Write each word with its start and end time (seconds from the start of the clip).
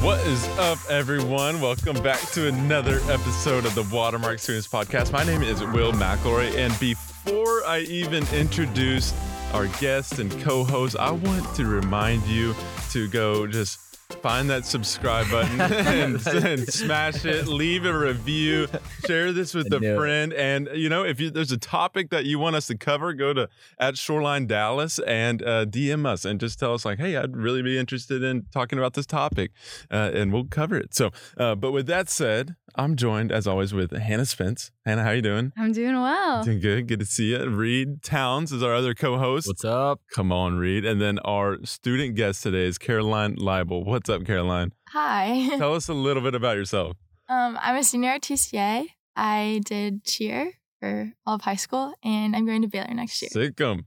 What 0.00 0.24
is 0.26 0.46
up, 0.58 0.78
everyone? 0.88 1.60
Welcome 1.60 2.00
back 2.04 2.20
to 2.30 2.46
another 2.46 3.00
episode 3.10 3.66
of 3.66 3.74
the 3.74 3.82
Watermark 3.92 4.38
Students 4.38 4.68
Podcast. 4.68 5.12
My 5.12 5.24
name 5.24 5.42
is 5.42 5.60
Will 5.60 5.92
McElroy, 5.92 6.56
and 6.56 6.78
before 6.78 7.64
I 7.66 7.80
even 7.80 8.24
introduce 8.32 9.12
our 9.52 9.66
guest 9.80 10.20
and 10.20 10.30
co-host, 10.40 10.96
I 10.96 11.10
want 11.10 11.52
to 11.56 11.66
remind 11.66 12.22
you 12.28 12.54
to 12.90 13.08
go 13.08 13.48
just 13.48 13.87
find 14.16 14.48
that 14.48 14.64
subscribe 14.64 15.30
button 15.30 15.60
and, 15.60 16.26
and 16.26 16.72
smash 16.72 17.26
it. 17.26 17.46
Leave 17.46 17.84
a 17.84 17.96
review. 17.96 18.66
Share 19.06 19.32
this 19.32 19.52
with 19.52 19.72
a 19.72 19.78
knew 19.80 19.94
it. 19.94 19.96
friend. 19.96 20.32
And 20.32 20.68
you 20.74 20.88
know, 20.88 21.04
if 21.04 21.20
you, 21.20 21.30
there's 21.30 21.52
a 21.52 21.58
topic 21.58 22.08
that 22.10 22.24
you 22.24 22.38
want 22.38 22.56
us 22.56 22.66
to 22.68 22.76
cover, 22.76 23.12
go 23.12 23.34
to 23.34 23.48
at 23.78 23.98
Shoreline 23.98 24.46
Dallas 24.46 24.98
and 25.00 25.42
uh, 25.42 25.66
DM 25.66 26.06
us 26.06 26.24
and 26.24 26.40
just 26.40 26.58
tell 26.58 26.72
us 26.72 26.86
like, 26.86 26.98
hey, 26.98 27.16
I'd 27.16 27.36
really 27.36 27.62
be 27.62 27.78
interested 27.78 28.22
in 28.22 28.46
talking 28.50 28.78
about 28.78 28.94
this 28.94 29.06
topic, 29.06 29.52
uh, 29.90 30.10
and 30.14 30.32
we'll 30.32 30.44
cover 30.44 30.76
it. 30.76 30.94
So, 30.94 31.10
uh, 31.36 31.54
but 31.54 31.72
with 31.72 31.86
that 31.88 32.08
said, 32.08 32.56
I'm 32.74 32.96
joined 32.96 33.32
as 33.32 33.46
always 33.46 33.74
with 33.74 33.90
Hannah 33.90 34.24
Spence. 34.26 34.70
Hannah, 34.86 35.02
how 35.02 35.10
are 35.10 35.16
you 35.16 35.22
doing? 35.22 35.52
I'm 35.56 35.72
doing 35.72 35.94
well. 35.94 36.44
Doing 36.44 36.60
good. 36.60 36.86
Good 36.86 37.00
to 37.00 37.06
see 37.06 37.32
you. 37.32 37.48
Reed 37.48 38.02
Towns 38.02 38.52
is 38.52 38.62
our 38.62 38.72
other 38.74 38.94
co-host. 38.94 39.48
What's 39.48 39.64
up? 39.64 40.00
Come 40.14 40.30
on, 40.32 40.56
Reed. 40.58 40.84
And 40.84 41.00
then 41.00 41.18
our 41.20 41.58
student 41.64 42.14
guest 42.14 42.42
today 42.42 42.66
is 42.66 42.78
Caroline 42.78 43.36
Laible. 43.36 43.84
What's 43.98 44.10
up, 44.10 44.24
Caroline? 44.24 44.70
Hi. 44.90 45.48
Tell 45.58 45.74
us 45.74 45.88
a 45.88 45.92
little 45.92 46.22
bit 46.22 46.36
about 46.36 46.56
yourself. 46.56 46.96
Um, 47.28 47.58
I'm 47.60 47.74
a 47.74 47.82
senior 47.82 48.10
at 48.10 48.22
TCA. 48.22 48.86
I 49.16 49.60
did 49.64 50.04
cheer 50.04 50.52
for 50.78 51.14
all 51.26 51.34
of 51.34 51.40
high 51.40 51.56
school, 51.56 51.94
and 52.04 52.36
I'm 52.36 52.46
going 52.46 52.62
to 52.62 52.68
Baylor 52.68 52.94
next 52.94 53.20
year. 53.20 53.28
Sick 53.30 53.60
'em. 53.60 53.78
Come 53.78 53.86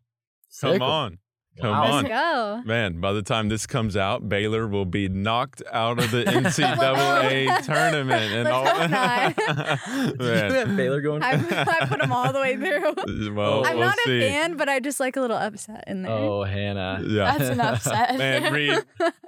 Sick 0.49 0.73
'em. 0.73 0.81
on. 0.81 1.17
Come 1.59 1.69
Wow. 1.71 1.83
on. 1.83 2.03
Let's 2.03 2.07
go. 2.07 2.61
Man, 2.65 3.01
by 3.01 3.11
the 3.11 3.21
time 3.21 3.49
this 3.49 3.67
comes 3.67 3.97
out, 3.97 4.27
Baylor 4.29 4.67
will 4.67 4.85
be 4.85 5.09
knocked 5.09 5.61
out 5.71 5.99
of 5.99 6.09
the 6.09 6.23
NCAA 6.27 7.65
tournament 7.65 8.33
and 8.33 8.43
Let's 8.45 8.55
all. 8.55 8.65
hope 8.65 8.89
not. 8.89 9.35
Did 10.17 10.21
you 10.21 10.57
have 10.57 10.75
Baylor 10.77 11.01
going? 11.01 11.21
I, 11.23 11.31
I 11.33 11.85
put 11.87 11.99
them 11.99 12.11
all 12.11 12.31
the 12.31 12.39
way 12.39 12.55
through. 12.55 13.33
well, 13.35 13.65
I'm 13.65 13.77
we'll 13.77 13.87
not 13.87 13.97
see. 14.05 14.19
a 14.23 14.29
fan, 14.29 14.55
but 14.55 14.69
I 14.69 14.79
just 14.79 14.99
like 14.99 15.17
a 15.17 15.21
little 15.21 15.37
upset 15.37 15.83
in 15.87 16.03
there. 16.03 16.11
oh, 16.11 16.43
Hannah. 16.43 17.01
Yeah. 17.05 17.37
That's 17.37 17.49
an 17.49 17.59
upset. 17.59 18.17
Man, 18.17 18.53
Reed. 18.53 18.79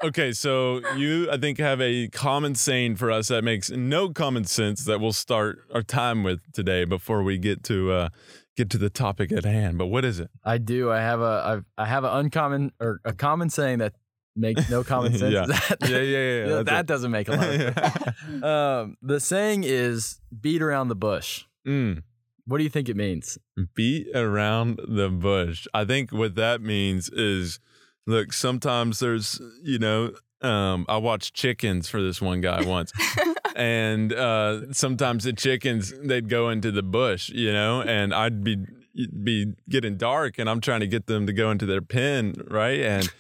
Okay, 0.03 0.31
so 0.31 0.81
you, 0.95 1.29
I 1.29 1.38
think, 1.38 1.59
have 1.59 1.81
a 1.81 2.07
common 2.07 2.55
saying 2.55 2.95
for 2.95 3.11
us 3.11 3.27
that 3.27 3.44
makes 3.44 3.69
no 3.69 4.09
common 4.09 4.45
sense 4.45 4.85
that 4.85 4.99
we'll 5.01 5.13
start 5.13 5.59
our 5.73 5.81
time 5.83 6.23
with 6.23 6.39
today 6.53 6.85
before 6.85 7.21
we 7.23 7.38
get 7.38 7.63
to 7.66 7.91
uh, 7.91 8.09
get 8.57 8.69
to 8.71 8.77
the 8.77 8.89
topic 8.89 9.31
at 9.31 9.45
hand. 9.45 9.77
But 9.77 9.87
what 9.87 10.05
is 10.05 10.19
it? 10.19 10.29
I 10.43 10.57
do. 10.57 10.91
I 10.91 10.99
have 10.99 11.21
a. 11.21 11.43
I've, 11.45 11.65
I 11.77 11.85
have 11.85 12.03
an 12.03 12.11
uncommon 12.11 12.71
or 12.79 12.99
a 13.05 13.13
common 13.13 13.49
saying 13.49 13.79
that 13.79 13.93
makes 14.35 14.69
no 14.69 14.83
common 14.83 15.13
sense. 15.17 15.33
Yeah. 15.33 15.45
That, 15.79 15.89
Yeah, 15.89 15.97
yeah, 15.99 16.45
yeah. 16.57 16.63
that, 16.63 16.79
it. 16.81 16.85
doesn't 16.87 17.11
make 17.11 17.27
a 17.27 17.31
lot 17.31 17.47
of 17.49 17.55
sense. 17.75 18.44
um, 18.44 18.97
the 19.01 19.19
saying 19.19 19.63
is 19.66 20.19
"beat 20.41 20.61
around 20.61 20.88
the 20.89 20.95
bush." 20.95 21.45
Mm. 21.67 22.03
What 22.45 22.57
do 22.57 22.63
you 22.66 22.69
think 22.69 22.89
it 22.89 22.97
means? 22.97 23.38
beat 23.73 24.07
around 24.13 24.79
the 24.85 25.09
bush. 25.09 25.66
I 25.73 25.85
think 25.85 26.11
what 26.11 26.35
that 26.35 26.61
means 26.61 27.09
is 27.09 27.59
look, 28.05 28.33
sometimes 28.33 28.99
there's, 28.99 29.39
you 29.61 29.79
know, 29.79 30.11
um, 30.41 30.85
I 30.89 30.97
watched 30.97 31.33
chickens 31.33 31.88
for 31.88 32.01
this 32.01 32.22
one 32.22 32.41
guy 32.41 32.61
once. 32.66 32.91
And 33.56 34.14
uh, 34.14 34.74
sometimes 34.74 35.24
the 35.24 35.34
chickens 35.34 35.94
they'd 36.03 36.30
go 36.30 36.50
into 36.50 36.72
the 36.72 36.84
bush, 36.84 37.30
you 37.30 37.52
know, 37.52 37.81
and 37.81 38.14
I'd 38.14 38.44
be 38.44 38.66
be 39.24 39.53
getting 39.69 39.97
dark 39.97 40.38
and 40.38 40.50
I'm 40.50 40.62
trying 40.62 40.81
to 40.81 40.88
get 40.88 41.08
them 41.08 41.25
to 41.25 41.34
go 41.34 41.50
into 41.52 41.66
their 41.66 41.81
pen, 41.81 42.36
right? 42.47 42.80
And 42.80 43.12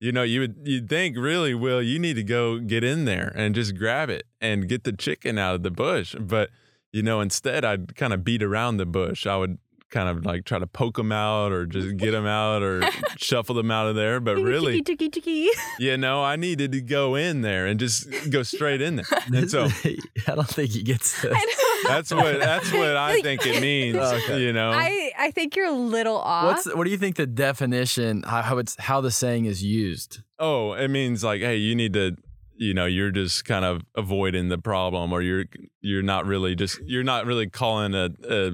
you 0.00 0.12
know, 0.12 0.22
you 0.22 0.40
would 0.40 0.56
you'd 0.64 0.88
think 0.88 1.16
really, 1.16 1.54
Will, 1.54 1.80
you 1.80 1.98
need 1.98 2.14
to 2.14 2.24
go 2.24 2.58
get 2.58 2.84
in 2.84 3.04
there 3.04 3.32
and 3.34 3.54
just 3.54 3.76
grab 3.76 4.10
it 4.10 4.24
and 4.40 4.68
get 4.68 4.84
the 4.84 4.92
chicken 4.92 5.38
out 5.38 5.54
of 5.54 5.62
the 5.62 5.70
bush. 5.70 6.14
But 6.18 6.50
you 6.92 7.02
know, 7.02 7.20
instead 7.20 7.64
I'd 7.64 7.94
kind 7.96 8.12
of 8.12 8.24
beat 8.24 8.42
around 8.42 8.76
the 8.76 8.86
bush. 8.86 9.26
I 9.26 9.36
would 9.36 9.58
kind 9.92 10.08
of 10.08 10.24
like 10.26 10.44
try 10.44 10.58
to 10.58 10.66
poke 10.66 10.96
them 10.96 11.12
out 11.12 11.52
or 11.52 11.66
just 11.66 11.96
get 11.98 12.10
them 12.10 12.26
out 12.26 12.62
or 12.62 12.82
shuffle 13.16 13.54
them 13.54 13.70
out 13.70 13.86
of 13.86 13.94
there. 13.94 14.18
But 14.18 14.38
really, 14.38 14.78
Chicky, 14.82 15.08
chicky, 15.08 15.20
chicky. 15.20 15.48
you 15.78 15.96
know, 15.96 16.24
I 16.24 16.34
needed 16.36 16.72
to 16.72 16.80
go 16.80 17.14
in 17.14 17.42
there 17.42 17.66
and 17.66 17.78
just 17.78 18.08
go 18.30 18.42
straight 18.42 18.82
in 18.82 18.96
there. 18.96 19.06
And 19.34 19.50
so 19.50 19.68
I 19.84 20.34
don't 20.34 20.48
think 20.48 20.70
he 20.72 20.82
gets 20.82 21.22
this. 21.22 21.38
that's 21.86 22.10
what 22.12 22.40
that's 22.40 22.72
what 22.72 22.96
I 22.96 23.20
think 23.22 23.46
it 23.46 23.60
means. 23.60 23.96
Okay. 23.96 24.40
You 24.42 24.52
know, 24.52 24.72
I, 24.72 25.12
I 25.18 25.30
think 25.30 25.54
you're 25.54 25.66
a 25.66 25.70
little 25.72 26.16
off. 26.18 26.44
What's 26.64 26.74
what 26.74 26.84
do 26.84 26.90
you 26.90 26.98
think 26.98 27.16
the 27.16 27.26
definition? 27.26 28.22
How, 28.24 28.42
how 28.42 28.58
it's 28.58 28.76
how 28.78 29.00
the 29.00 29.10
saying 29.10 29.44
is 29.44 29.62
used? 29.62 30.20
oh, 30.38 30.72
it 30.72 30.88
means 30.88 31.22
like, 31.22 31.40
hey, 31.40 31.56
you 31.56 31.74
need 31.76 31.92
to. 31.92 32.16
You 32.62 32.74
know, 32.74 32.86
you're 32.86 33.10
just 33.10 33.44
kind 33.44 33.64
of 33.64 33.82
avoiding 33.96 34.48
the 34.48 34.58
problem, 34.58 35.12
or 35.12 35.20
you're 35.22 35.44
you're 35.80 36.02
not 36.14 36.26
really 36.26 36.54
just 36.54 36.80
you're 36.84 37.02
not 37.04 37.26
really 37.26 37.48
calling 37.50 37.94
a, 37.94 38.08
a, 38.28 38.52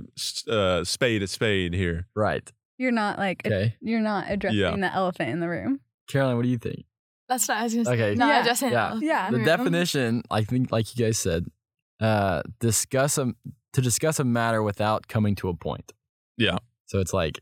a 0.53 0.85
spade 0.85 1.23
a 1.23 1.27
spade 1.27 1.75
here. 1.75 2.07
Right. 2.17 2.51
you're 2.79 2.93
not 3.03 3.19
like 3.19 3.43
Okay. 3.47 3.75
you're 3.81 4.01
not 4.13 4.27
addressing 4.31 4.59
Yeah. 4.61 4.77
the 4.77 4.95
elephant 4.95 5.31
in 5.31 5.41
the 5.41 5.49
room. 5.49 5.81
Caroline, 6.09 6.37
what 6.37 6.45
do 6.45 6.49
you 6.49 6.59
think? 6.59 6.85
That's 7.29 7.47
what 7.49 7.59
I 7.59 7.65
was 7.65 7.75
going 7.75 7.85
to 7.85 7.91
say. 7.91 7.95
Okay. 8.03 8.15
No, 8.15 8.27
Yeah. 8.29 8.39
I 8.39 8.43
just 8.43 8.63
Yeah. 8.63 8.99
Yeah. 9.01 9.31
the 9.31 9.37
Room. 9.39 9.45
definition 9.47 10.23
i 10.31 10.43
think 10.45 10.73
like 10.73 10.87
you 10.97 11.05
guys 11.05 11.19
said 11.19 11.47
uh 12.01 12.43
discuss 12.61 13.19
a 13.19 13.35
to 13.75 13.81
discuss 13.83 14.19
a 14.21 14.25
matter 14.25 14.63
without 14.63 15.09
coming 15.09 15.35
to 15.37 15.49
a 15.49 15.55
point 15.55 15.93
Yeah. 16.39 16.59
so 16.87 17.01
it's 17.01 17.13
like 17.13 17.41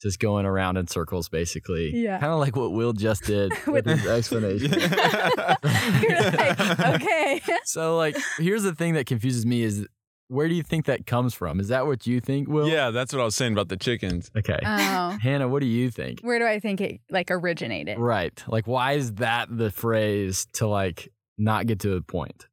just 0.00 0.18
going 0.20 0.46
around 0.46 0.76
in 0.76 0.86
circles 0.86 1.28
basically 1.28 1.90
Yeah. 1.94 2.18
kind 2.20 2.32
of 2.32 2.38
like 2.38 2.54
what 2.56 2.72
will 2.72 2.92
just 2.92 3.24
did 3.24 3.50
with 3.66 3.66
With- 3.86 3.86
his 3.86 4.06
explanation 4.18 4.70
You're 4.80 6.20
like, 6.30 6.60
okay. 6.94 7.40
so 7.64 7.96
like 7.96 8.16
here's 8.38 8.62
the 8.62 8.74
thing 8.74 8.94
that 8.94 9.06
confuses 9.06 9.44
me 9.46 9.62
is 9.62 9.86
where 10.28 10.46
do 10.46 10.54
you 10.54 10.62
think 10.62 10.84
that 10.86 11.06
comes 11.06 11.32
from 11.34 11.58
is 11.58 11.68
that 11.68 11.86
what 11.86 12.06
you 12.06 12.20
think 12.20 12.48
will 12.48 12.68
yeah, 12.68 12.90
that's 12.90 13.12
what 13.14 13.20
I 13.22 13.24
was 13.24 13.34
saying 13.34 13.52
about 13.54 13.68
the 13.68 13.76
chickens. 13.76 14.30
okay 14.36 14.58
Oh. 14.64 15.16
hannah 15.22 15.48
what 15.48 15.60
do 15.60 15.66
you 15.66 15.90
think 15.90 16.20
Where 16.20 16.38
do 16.38 16.46
I 16.46 16.60
think 16.60 16.80
it 16.80 17.00
like 17.10 17.30
originated? 17.30 17.98
right 17.98 18.40
like 18.46 18.66
why 18.66 18.92
is 18.92 19.14
that 19.14 19.48
the 19.50 19.70
phrase 19.70 20.46
to 20.54 20.66
like 20.66 21.08
not 21.38 21.66
get 21.66 21.80
to 21.80 21.94
a 21.94 22.02
point 22.02 22.46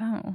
Oh, 0.00 0.34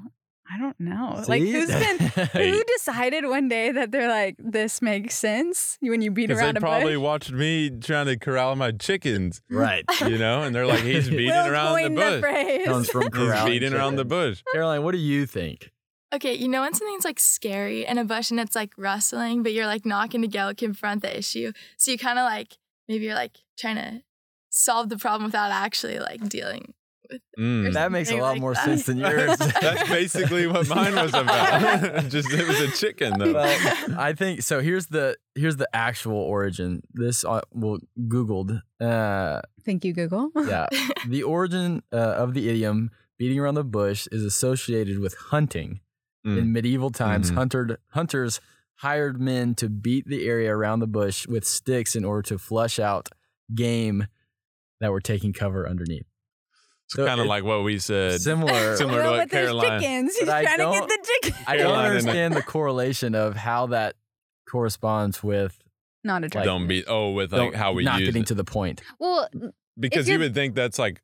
I 0.53 0.57
don't 0.57 0.79
know. 0.79 1.23
Like 1.27 1.41
who's 1.41 1.67
been 1.69 1.97
who 2.33 2.63
decided 2.65 3.25
one 3.25 3.47
day 3.47 3.71
that 3.71 3.91
they're 3.91 4.09
like 4.09 4.35
this 4.37 4.81
makes 4.81 5.15
sense 5.15 5.77
when 5.81 6.01
you 6.01 6.11
beat 6.11 6.27
Because 6.27 6.41
around 6.41 6.55
they 6.55 6.57
a 6.57 6.61
probably 6.61 6.95
bush? 6.95 7.01
watched 7.03 7.31
me 7.31 7.69
trying 7.69 8.07
to 8.07 8.17
corral 8.17 8.55
my 8.57 8.71
chickens, 8.71 9.41
right 9.49 9.85
you 10.01 10.17
know, 10.17 10.43
and 10.43 10.53
they're 10.53 10.67
like, 10.67 10.81
he's 10.83 11.09
beating 11.09 11.27
Will 11.27 11.47
around 11.47 11.75
the 11.75 11.79
coined 11.81 11.95
bush. 11.95 12.19
phrase. 12.21 12.67
comes 12.67 12.89
from 12.89 13.03
He's 13.03 13.11
corralling 13.11 13.45
beating 13.53 13.73
around 13.73 13.95
the 13.95 14.05
bush. 14.05 14.43
caroline 14.53 14.83
what 14.83 14.91
do 14.91 14.97
you 14.97 15.25
think 15.25 15.71
Okay, 16.13 16.33
you 16.33 16.49
know 16.49 16.59
when 16.61 16.73
something's 16.73 17.05
like 17.05 17.21
scary 17.21 17.85
in 17.85 17.97
a 17.97 18.03
bush 18.03 18.31
and 18.31 18.39
it's 18.41 18.53
like 18.53 18.73
rustling, 18.77 19.43
but 19.43 19.53
you're 19.53 19.65
like 19.65 19.85
not 19.85 20.09
going 20.09 20.23
to 20.23 20.27
go 20.27 20.51
confront 20.53 21.01
the 21.01 21.17
issue. 21.17 21.53
So 21.77 21.91
you 21.91 21.97
kind 21.97 22.19
of 22.19 22.23
like, 22.25 22.57
maybe 22.89 23.05
you're 23.05 23.15
like 23.15 23.37
trying 23.57 23.77
to 23.77 24.01
solve 24.49 24.89
the 24.89 24.97
problem 24.97 25.23
without 25.29 25.51
actually 25.51 25.99
like 25.99 26.27
dealing 26.27 26.73
with 27.11 27.21
Mm. 27.39 27.73
That 27.73 27.91
makes 27.91 28.11
a 28.11 28.15
lot 28.17 28.33
like 28.33 28.41
more 28.41 28.53
that. 28.53 28.65
sense 28.65 28.85
than 28.85 28.97
yours. 29.05 29.37
That's 29.37 29.89
basically 29.89 30.47
what 30.47 30.67
mine 30.69 30.95
was 30.95 31.13
about. 31.13 32.05
Just 32.09 32.31
it 32.31 32.47
was 32.47 32.59
a 32.61 32.71
chicken 32.71 33.17
though. 33.19 33.33
well, 33.33 33.99
I 33.99 34.13
think 34.13 34.41
so. 34.43 34.61
Here's 34.61 34.87
the 34.87 35.17
here's 35.35 35.57
the 35.57 35.67
actual 35.73 36.17
origin. 36.17 36.81
This 36.93 37.23
uh, 37.25 37.41
well 37.51 37.79
googled. 37.99 38.61
Uh, 38.79 39.41
Thank 39.65 39.85
you, 39.85 39.93
Google. 39.93 40.31
yeah, 40.35 40.67
the 41.07 41.23
origin 41.23 41.83
uh, 41.93 41.97
of 41.97 42.33
the 42.33 42.49
idiom 42.49 42.91
"beating 43.17 43.39
around 43.39 43.55
the 43.55 43.63
bush" 43.63 44.07
is 44.11 44.23
associated 44.23 44.99
with 44.99 45.15
hunting. 45.15 45.79
Mm. 46.25 46.37
In 46.37 46.53
medieval 46.53 46.91
times, 46.91 47.31
Mhm. 47.31 47.35
hunter 47.35 47.79
hunters 47.89 48.39
hired 48.75 49.19
men 49.19 49.55
to 49.55 49.69
beat 49.69 50.07
the 50.07 50.27
area 50.27 50.55
around 50.55 50.79
the 50.79 50.87
bush 50.87 51.27
with 51.27 51.45
sticks 51.45 51.95
in 51.95 52.03
order 52.05 52.21
to 52.23 52.37
flush 52.37 52.77
out 52.79 53.09
game 53.55 54.07
that 54.79 54.91
were 54.91 55.01
taking 55.01 55.33
cover 55.33 55.67
underneath. 55.67 56.05
It's 56.91 56.95
so 56.97 57.05
kind 57.05 57.19
of 57.21 57.25
it- 57.25 57.29
like 57.29 57.43
what 57.43 57.63
we 57.63 57.79
said. 57.79 58.19
Similar. 58.21 58.75
Similar 58.77 58.97
to 58.97 59.03
Well, 59.03 59.11
what 59.11 59.19
but 59.19 59.29
there's 59.31 59.45
Caroline- 59.49 59.79
chickens. 59.81 60.15
He's 60.17 60.27
But 60.27 60.41
trying 60.43 60.57
to 60.57 60.79
get 60.79 60.87
the 60.89 61.07
chicken. 61.23 61.43
I 61.47 61.57
don't 61.57 61.73
understand 61.77 62.33
the 62.35 62.41
correlation 62.43 63.15
of 63.15 63.35
how 63.35 63.67
that 63.67 63.95
corresponds 64.49 65.23
with 65.23 65.57
Not 66.03 66.23
addressing. 66.23 66.45
don't 66.45 66.67
be 66.67 66.83
oh 66.85 67.11
with 67.11 67.31
like 67.33 67.53
how 67.53 67.73
we 67.73 67.83
not 67.83 67.99
use 67.99 68.09
getting 68.09 68.23
it. 68.23 68.27
to 68.27 68.35
the 68.35 68.43
point. 68.43 68.81
Well, 68.99 69.29
because 69.79 70.09
you 70.09 70.19
would 70.19 70.33
think 70.33 70.55
that's 70.55 70.77
like 70.79 71.01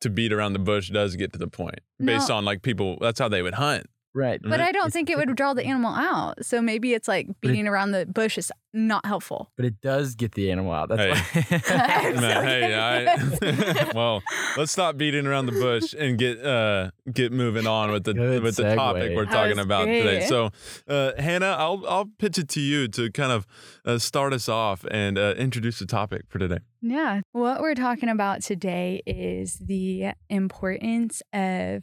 to 0.00 0.10
beat 0.10 0.32
around 0.32 0.52
the 0.52 0.58
bush 0.58 0.90
does 0.90 1.16
get 1.16 1.32
to 1.32 1.38
the 1.38 1.48
point 1.48 1.80
based 1.98 2.28
No. 2.28 2.36
on 2.36 2.44
like 2.44 2.62
people. 2.62 2.98
That's 3.00 3.18
how 3.18 3.28
they 3.28 3.42
would 3.42 3.54
hunt. 3.54 3.86
Right. 4.14 4.40
But 4.42 4.60
I 4.60 4.72
don't 4.72 4.92
think 4.92 5.10
it 5.10 5.16
would 5.16 5.34
draw 5.36 5.54
the 5.54 5.64
animal 5.64 5.94
out. 5.94 6.44
So 6.44 6.60
maybe 6.62 6.94
it's 6.94 7.06
like 7.08 7.26
But 7.26 7.34
it- 7.34 7.40
beating 7.52 7.68
around 7.68 7.92
the 7.92 8.06
bush 8.06 8.36
is 8.38 8.50
not 8.72 9.04
helpful. 9.06 9.50
But 9.56 9.66
it 9.66 9.80
does 9.80 10.14
get 10.14 10.32
the 10.32 10.50
animal 10.50 10.72
out. 10.72 10.88
That's 10.88 11.18
Hey. 11.30 11.42
why. 11.42 12.10
Man, 12.12 12.20
so 12.20 12.42
hey, 12.42 12.74
I, 12.74 13.92
well, 13.94 14.22
let's 14.56 14.72
stop 14.72 14.96
beating 14.96 15.26
around 15.26 15.46
the 15.46 15.52
bush 15.52 15.94
and 15.98 16.18
get 16.18 16.44
uh 16.44 16.90
get 17.12 17.32
moving 17.32 17.66
on 17.66 17.90
with 17.92 18.04
the 18.04 18.14
Good 18.14 18.42
with 18.42 18.56
the 18.56 18.74
topic 18.74 19.12
we're 19.14 19.24
talking 19.26 19.56
was 19.56 19.64
about 19.64 19.84
today. 19.86 20.26
So, 20.26 20.50
uh, 20.88 21.12
Hannah, 21.18 21.56
I'll 21.58 21.84
I'll 21.88 22.06
pitch 22.18 22.38
it 22.38 22.48
to 22.50 22.60
you 22.60 22.88
to 22.88 23.10
kind 23.12 23.32
of 23.32 23.46
uh, 23.84 23.98
start 23.98 24.32
us 24.32 24.48
off 24.48 24.84
and 24.90 25.16
uh, 25.18 25.34
introduce 25.38 25.78
the 25.78 25.86
topic 25.86 26.22
for 26.28 26.38
today. 26.38 26.58
Yeah. 26.82 27.20
What 27.32 27.60
we're 27.60 27.74
talking 27.74 28.08
about 28.08 28.42
today 28.42 29.02
is 29.06 29.54
the 29.58 30.12
importance 30.28 31.22
of 31.32 31.82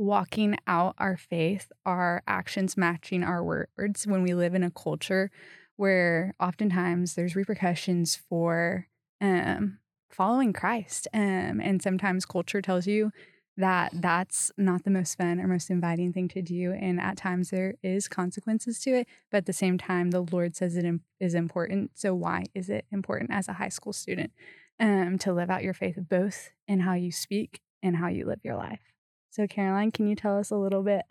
walking 0.00 0.56
out 0.66 0.94
our 0.96 1.14
faith, 1.14 1.70
our 1.84 2.22
actions 2.26 2.74
matching 2.74 3.22
our 3.22 3.44
words 3.44 4.06
when 4.06 4.22
we 4.22 4.32
live 4.32 4.54
in 4.54 4.62
a 4.62 4.70
culture 4.70 5.30
where 5.76 6.34
oftentimes 6.40 7.14
there's 7.14 7.36
repercussions 7.36 8.16
for 8.16 8.86
um, 9.20 9.78
following 10.08 10.54
Christ. 10.54 11.06
Um, 11.12 11.60
and 11.60 11.82
sometimes 11.82 12.24
culture 12.24 12.62
tells 12.62 12.86
you 12.86 13.12
that 13.58 13.92
that's 13.92 14.50
not 14.56 14.84
the 14.84 14.90
most 14.90 15.18
fun 15.18 15.38
or 15.38 15.46
most 15.46 15.68
inviting 15.68 16.14
thing 16.14 16.28
to 16.28 16.40
do. 16.40 16.72
And 16.72 16.98
at 16.98 17.18
times 17.18 17.50
there 17.50 17.74
is 17.82 18.08
consequences 18.08 18.80
to 18.80 19.00
it. 19.00 19.08
But 19.30 19.38
at 19.38 19.46
the 19.46 19.52
same 19.52 19.76
time, 19.76 20.12
the 20.12 20.22
Lord 20.22 20.56
says 20.56 20.76
it 20.76 21.00
is 21.20 21.34
important. 21.34 21.90
So 21.94 22.14
why 22.14 22.44
is 22.54 22.70
it 22.70 22.86
important 22.90 23.32
as 23.32 23.48
a 23.48 23.54
high 23.54 23.68
school 23.68 23.92
student 23.92 24.32
um, 24.78 25.18
to 25.18 25.32
live 25.34 25.50
out 25.50 25.62
your 25.62 25.74
faith 25.74 25.98
both 26.08 26.52
in 26.66 26.80
how 26.80 26.94
you 26.94 27.12
speak 27.12 27.60
and 27.82 27.96
how 27.96 28.08
you 28.08 28.24
live 28.24 28.40
your 28.42 28.56
life? 28.56 28.80
So, 29.30 29.46
Caroline, 29.46 29.92
can 29.92 30.08
you 30.08 30.16
tell 30.16 30.38
us 30.38 30.50
a 30.50 30.56
little 30.56 30.82
bit 30.82 31.02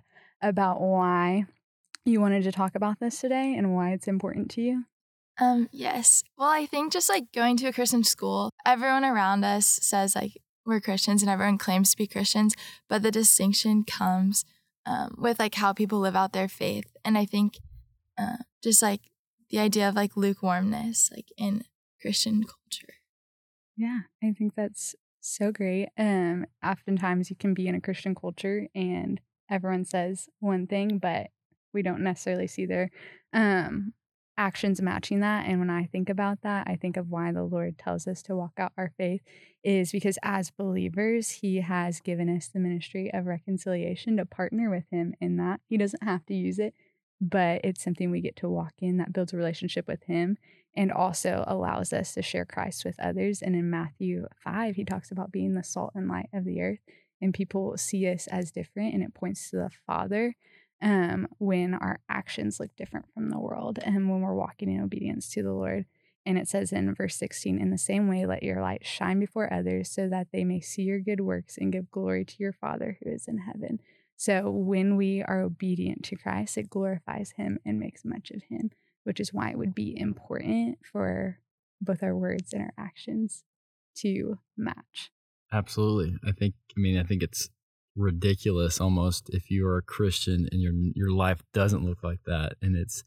about 0.42 0.81
why 0.81 1.45
you 2.06 2.19
wanted 2.21 2.44
to 2.44 2.51
talk 2.51 2.75
about 2.75 3.00
this 3.00 3.19
today 3.19 3.56
and 3.57 3.74
why 3.74 3.92
it's 3.92 4.07
important 4.07 4.51
to 4.51 4.62
you? 4.62 4.83
Um, 5.39 5.69
yes. 5.71 6.24
Well, 6.38 6.50
I 6.50 6.66
think 6.66 6.92
just 6.92 7.10
like 7.10 7.31
going 7.31 7.56
to 7.57 7.68
a 7.68 7.74
Christian 7.74 8.04
school, 8.04 8.51
everyone 8.66 9.06
around 9.06 9.45
us 9.45 9.66
says 9.66 10.16
like 10.16 10.33
we're 10.66 10.81
Christians 10.81 11.21
and 11.21 11.30
everyone 11.30 11.57
claims 11.57 11.92
to 11.92 11.98
be 11.98 12.07
Christians, 12.07 12.56
but 12.89 13.04
the 13.04 13.12
distinction 13.12 13.83
comes 13.86 14.44
um, 14.86 15.16
with 15.18 15.39
like 15.39 15.56
how 15.56 15.71
people 15.71 16.00
live 16.00 16.16
out 16.16 16.33
their 16.33 16.50
faith. 16.50 16.95
And 17.06 17.18
I 17.18 17.25
think 17.25 17.57
uh, 18.18 18.38
just 18.62 18.81
like 18.81 19.01
the 19.50 19.60
idea 19.60 19.88
of 19.88 19.95
like 19.95 20.18
lukewarmness, 20.18 21.10
like 21.16 21.31
in 21.38 21.63
Christian 22.01 22.44
culture. 22.44 22.95
Yeah, 23.77 24.01
I 24.21 24.31
think 24.31 24.56
that's 24.56 24.94
so 25.31 25.52
great. 25.52 25.90
Um, 25.98 26.46
oftentimes 26.64 27.30
you 27.30 27.36
can 27.36 27.54
be 27.54 27.68
in 27.68 27.76
a 27.76 27.81
Christian 27.81 28.16
culture 28.16 28.68
and 28.76 29.20
everyone 29.50 29.86
says 29.86 30.30
one 30.40 30.68
thing, 30.68 31.00
but 31.00 31.28
we 31.74 31.81
don't 31.81 32.02
necessarily 32.02 32.48
see 32.48 32.66
their 32.66 32.90
um 33.34 33.94
actions 34.38 34.81
matching 34.81 35.20
that. 35.20 35.46
And 35.46 35.60
when 35.60 35.70
I 35.70 35.84
think 35.84 36.10
about 36.10 36.42
that, 36.44 36.66
I 36.68 36.78
think 36.78 36.96
of 36.96 37.10
why 37.10 37.34
the 37.34 37.44
Lord 37.44 37.78
tells 37.78 38.08
us 38.08 38.24
to 38.24 38.36
walk 38.36 38.54
out 38.58 38.72
our 38.78 38.94
faith 38.98 39.22
is 39.64 39.92
because 39.92 40.18
as 40.24 40.50
believers, 40.50 41.30
He 41.31 41.58
has 41.58 42.00
given 42.00 42.34
us 42.34 42.48
the 42.48 42.60
ministry 42.60 43.14
of 43.14 43.26
reconciliation 43.26 44.16
to 44.18 44.26
partner 44.26 44.70
with 44.70 44.86
Him 44.90 45.14
in 45.20 45.36
that. 45.38 45.60
He 45.68 45.78
doesn't 45.78 46.04
have 46.04 46.26
to 46.28 46.34
use 46.34 46.58
it, 46.58 46.74
but 47.21 47.62
it's 47.63 47.83
something 47.83 48.12
we 48.12 48.21
get 48.21 48.36
to 48.38 48.50
walk 48.50 48.74
in 48.80 48.98
that 48.98 49.13
builds 49.13 49.33
a 49.33 49.38
relationship 49.38 49.88
with 49.88 50.04
Him 50.04 50.38
and 50.75 50.92
also 50.92 51.44
allows 51.48 51.92
us 51.92 52.13
to 52.13 52.21
share 52.21 52.45
Christ 52.45 52.86
with 52.86 53.00
others. 53.00 53.42
And 53.42 53.56
in 53.56 53.69
Matthew 53.69 54.27
5, 54.44 54.75
he 54.75 54.86
talks 54.86 55.12
about 55.12 55.31
being 55.31 55.54
the 55.54 55.63
salt 55.63 55.92
and 55.95 56.07
light 56.07 56.30
of 56.33 56.45
the 56.45 56.62
earth, 56.62 56.80
and 57.21 57.33
people 57.33 57.77
see 57.77 58.07
us 58.07 58.27
as 58.27 58.51
different, 58.51 58.94
and 58.94 59.04
it 59.04 59.13
points 59.13 59.50
to 59.50 59.57
the 59.57 59.69
Father 59.86 60.36
um, 60.81 61.27
when 61.38 61.74
our 61.74 62.00
actions 62.07 62.60
look 62.60 62.75
different 62.77 63.06
from 63.13 63.30
the 63.30 63.39
world 63.39 63.80
and 63.83 64.10
when 64.10 64.21
we're 64.21 64.33
walking 64.33 64.69
in 64.69 64.81
obedience 64.81 65.30
to 65.31 65.44
the 65.44 65.51
Lord. 65.51 65.86
And 66.25 66.38
it 66.38 66.48
says 66.48 66.71
in 66.71 66.94
verse 66.94 67.16
16, 67.16 67.60
in 67.60 67.71
the 67.71 67.77
same 67.77 68.07
way, 68.07 68.25
let 68.25 68.44
your 68.44 68.62
light 68.62 68.86
shine 68.86 69.19
before 69.19 69.51
others 69.51 69.89
so 69.89 70.07
that 70.10 70.27
they 70.31 70.44
may 70.44 70.60
see 70.60 70.83
your 70.83 71.00
good 71.00 71.21
works 71.21 71.57
and 71.57 71.71
give 71.71 71.92
glory 71.92 72.25
to 72.25 72.36
your 72.39 72.54
Father 72.54 72.98
who 73.01 73.12
is 73.12 73.27
in 73.27 73.39
heaven. 73.39 73.80
So 74.16 74.50
when 74.51 74.98
we 74.98 75.24
are 75.24 75.42
obedient 75.42 76.04
to 76.06 76.18
Christ, 76.18 76.57
it 76.57 76.69
glorifies 76.69 77.33
him 77.38 77.57
and 77.66 77.80
makes 77.80 78.04
much 78.04 78.31
of 78.31 78.44
him 78.50 78.71
which 79.04 79.19
is 79.19 79.33
why 79.33 79.50
it 79.50 79.57
would 79.57 79.74
be 79.74 80.00
important 80.00 80.77
for 80.92 81.39
both 81.81 82.04
our 82.04 82.16
words 82.16 82.54
and 82.54 82.62
our 82.62 82.74
actions 82.77 83.44
to 83.95 84.38
match. 84.57 85.12
Absolutely. 85.51 86.16
I 86.24 86.31
think 86.31 86.54
I 86.77 86.80
mean 86.80 86.98
I 86.98 87.04
think 87.04 87.24
it's 87.24 87.50
ridiculous 87.95 88.80
almost 88.80 89.30
if 89.31 89.50
you 89.50 89.66
are 89.66 89.77
a 89.77 89.81
Christian 89.81 90.48
and 90.51 90.62
your 90.62 90.74
your 90.94 91.12
life 91.12 91.42
doesn't 91.54 91.83
look 91.83 92.04
like 92.04 92.19
that 92.27 92.54
and 92.62 92.75
it's 92.75 93.04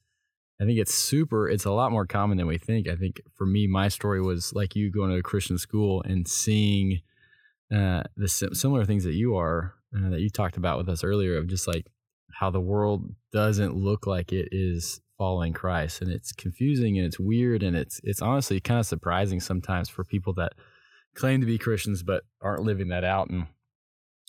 I 0.62 0.64
think 0.64 0.78
it's 0.78 0.94
super 0.94 1.48
it's 1.48 1.64
a 1.64 1.72
lot 1.72 1.90
more 1.90 2.06
common 2.06 2.38
than 2.38 2.46
we 2.46 2.56
think. 2.56 2.88
I 2.88 2.94
think 2.94 3.20
for 3.34 3.44
me 3.44 3.66
my 3.66 3.88
story 3.88 4.22
was 4.22 4.52
like 4.52 4.76
you 4.76 4.92
going 4.92 5.10
to 5.10 5.16
a 5.16 5.22
Christian 5.22 5.58
school 5.58 6.02
and 6.02 6.28
seeing 6.28 7.00
uh 7.74 8.04
the 8.16 8.28
sim- 8.28 8.54
similar 8.54 8.84
things 8.84 9.02
that 9.02 9.14
you 9.14 9.36
are 9.36 9.74
uh, 9.96 10.10
that 10.10 10.20
you 10.20 10.30
talked 10.30 10.56
about 10.56 10.78
with 10.78 10.88
us 10.88 11.02
earlier 11.02 11.36
of 11.36 11.48
just 11.48 11.66
like 11.66 11.86
how 12.32 12.48
the 12.48 12.60
world 12.60 13.12
doesn't 13.32 13.74
look 13.74 14.06
like 14.06 14.32
it 14.32 14.48
is 14.52 15.00
following 15.18 15.52
Christ 15.52 16.00
and 16.00 16.12
it's 16.12 16.30
confusing 16.30 16.96
and 16.96 17.06
it's 17.06 17.18
weird 17.18 17.64
and 17.64 17.76
it's 17.76 18.00
it's 18.04 18.22
honestly 18.22 18.60
kind 18.60 18.78
of 18.78 18.86
surprising 18.86 19.40
sometimes 19.40 19.88
for 19.88 20.04
people 20.04 20.32
that 20.34 20.52
claim 21.16 21.40
to 21.40 21.46
be 21.46 21.58
Christians 21.58 22.04
but 22.04 22.22
aren't 22.40 22.62
living 22.62 22.88
that 22.88 23.02
out 23.02 23.30
and 23.30 23.46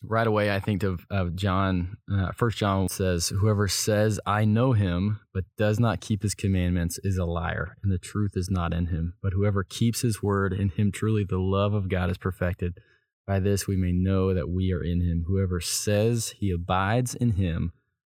right 0.04 0.28
away 0.28 0.54
I 0.54 0.60
think 0.60 0.84
of, 0.84 1.06
of 1.10 1.36
John 1.36 1.98
uh, 2.12 2.32
first 2.34 2.58
John 2.58 2.90
says 2.90 3.30
whoever 3.30 3.68
says 3.68 4.20
I 4.26 4.46
know 4.46 4.74
him 4.74 5.20
but 5.34 5.46
does 5.58 5.80
not 5.80 6.02
keep 6.02 6.24
his 6.24 6.36
commandments 6.36 7.00
is 7.04 7.18
a 7.18 7.26
liar 7.26 7.78
and 7.84 7.92
the 7.92 7.98
truth 7.98 8.34
is 8.36 8.50
not 8.50 8.74
in 8.74 8.88
him 8.88 9.14
but 9.22 9.34
whoever 9.34 9.64
keeps 9.64 10.02
his 10.02 10.22
word 10.22 10.54
in 10.54 10.70
him 10.70 10.92
truly 10.92 11.24
the 11.24 11.38
love 11.38 11.74
of 11.74 11.90
God 11.90 12.10
is 12.10 12.18
perfected. 12.18 12.80
By 13.26 13.40
this 13.40 13.68
we 13.68 13.78
may 13.78 13.94
know 13.94 14.34
that 14.34 14.50
we 14.50 14.74
are 14.74 14.84
in 14.84 15.02
him. 15.02 15.24
Whoever 15.28 15.62
says 15.62 16.36
he 16.38 16.52
abides 16.52 17.16
in 17.16 17.32
him 17.32 17.72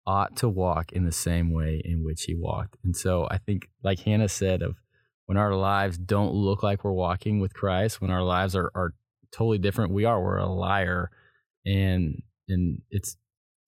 ought 0.08 0.36
to 0.38 0.50
walk 0.50 0.92
in 0.92 1.06
the 1.06 1.12
same 1.12 1.52
way 1.52 1.82
in 1.84 2.04
which 2.04 2.24
he 2.24 2.36
walked. 2.36 2.78
And 2.84 2.96
so 2.96 3.28
I 3.30 3.38
think, 3.38 3.70
like 3.84 4.00
Hannah 4.00 4.30
said, 4.30 4.62
of 4.62 4.76
when 5.26 5.38
our 5.38 5.56
lives 5.56 5.98
don't 5.98 6.34
look 6.34 6.62
like 6.62 6.84
we're 6.84 6.92
walking 6.92 7.40
with 7.40 7.54
Christ, 7.54 8.02
when 8.02 8.12
our 8.12 8.24
lives 8.24 8.56
are, 8.56 8.72
are 8.76 8.94
totally 9.32 9.58
different, 9.58 9.92
we 9.92 10.06
are, 10.06 10.22
we're 10.22 10.38
a 10.38 10.48
liar 10.48 11.10
and, 11.66 12.22
and 12.48 12.82
it's 12.90 13.18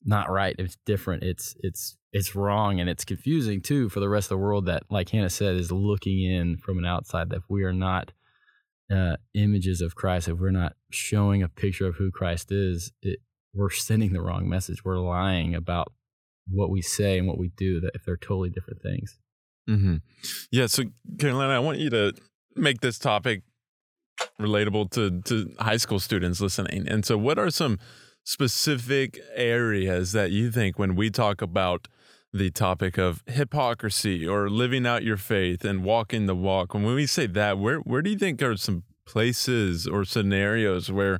not 0.05 0.29
right. 0.29 0.55
It's 0.57 0.77
different. 0.85 1.23
It's, 1.23 1.55
it's, 1.61 1.97
it's 2.13 2.35
wrong 2.35 2.79
and 2.79 2.89
it's 2.89 3.05
confusing 3.05 3.61
too 3.61 3.89
for 3.89 3.99
the 3.99 4.09
rest 4.09 4.25
of 4.25 4.37
the 4.37 4.43
world 4.43 4.65
that, 4.67 4.83
like 4.89 5.09
Hannah 5.09 5.29
said, 5.29 5.55
is 5.55 5.71
looking 5.71 6.23
in 6.23 6.57
from 6.57 6.77
an 6.77 6.85
outside 6.85 7.29
that 7.29 7.37
if 7.37 7.43
we 7.49 7.63
are 7.63 7.73
not 7.73 8.11
uh, 8.91 9.17
images 9.33 9.81
of 9.81 9.95
Christ, 9.95 10.27
if 10.27 10.39
we're 10.39 10.51
not 10.51 10.73
showing 10.89 11.43
a 11.43 11.49
picture 11.49 11.87
of 11.87 11.95
who 11.95 12.11
Christ 12.11 12.51
is, 12.51 12.91
it, 13.01 13.19
we're 13.53 13.69
sending 13.69 14.13
the 14.13 14.21
wrong 14.21 14.47
message. 14.47 14.85
We're 14.85 14.99
lying 14.99 15.55
about 15.55 15.91
what 16.49 16.69
we 16.69 16.81
say 16.81 17.17
and 17.17 17.27
what 17.27 17.37
we 17.37 17.49
do 17.49 17.79
that 17.81 17.91
if 17.93 18.05
they're 18.05 18.17
totally 18.17 18.49
different 18.49 18.81
things. 18.81 19.17
Mm-hmm. 19.69 19.97
Yeah. 20.51 20.67
So, 20.67 20.83
Carolina, 21.19 21.53
I 21.53 21.59
want 21.59 21.79
you 21.79 21.89
to 21.89 22.13
make 22.55 22.81
this 22.81 22.97
topic 22.97 23.41
relatable 24.39 24.91
to 24.91 25.21
to 25.21 25.53
high 25.59 25.77
school 25.77 25.99
students 25.99 26.41
listening. 26.41 26.87
And 26.87 27.05
so, 27.05 27.17
what 27.17 27.39
are 27.39 27.49
some 27.49 27.79
specific 28.23 29.19
areas 29.35 30.11
that 30.11 30.31
you 30.31 30.51
think 30.51 30.77
when 30.77 30.95
we 30.95 31.09
talk 31.09 31.41
about 31.41 31.87
the 32.33 32.51
topic 32.51 32.97
of 32.97 33.23
hypocrisy 33.25 34.27
or 34.27 34.49
living 34.49 34.85
out 34.85 35.03
your 35.03 35.17
faith 35.17 35.63
and 35.63 35.83
walking 35.83 36.25
the 36.25 36.35
walk, 36.35 36.73
when 36.73 36.85
we 36.85 37.05
say 37.05 37.27
that, 37.27 37.57
where 37.57 37.79
where 37.79 38.01
do 38.01 38.09
you 38.09 38.17
think 38.17 38.41
are 38.41 38.57
some 38.57 38.83
places 39.05 39.87
or 39.87 40.03
scenarios 40.03 40.91
where 40.91 41.19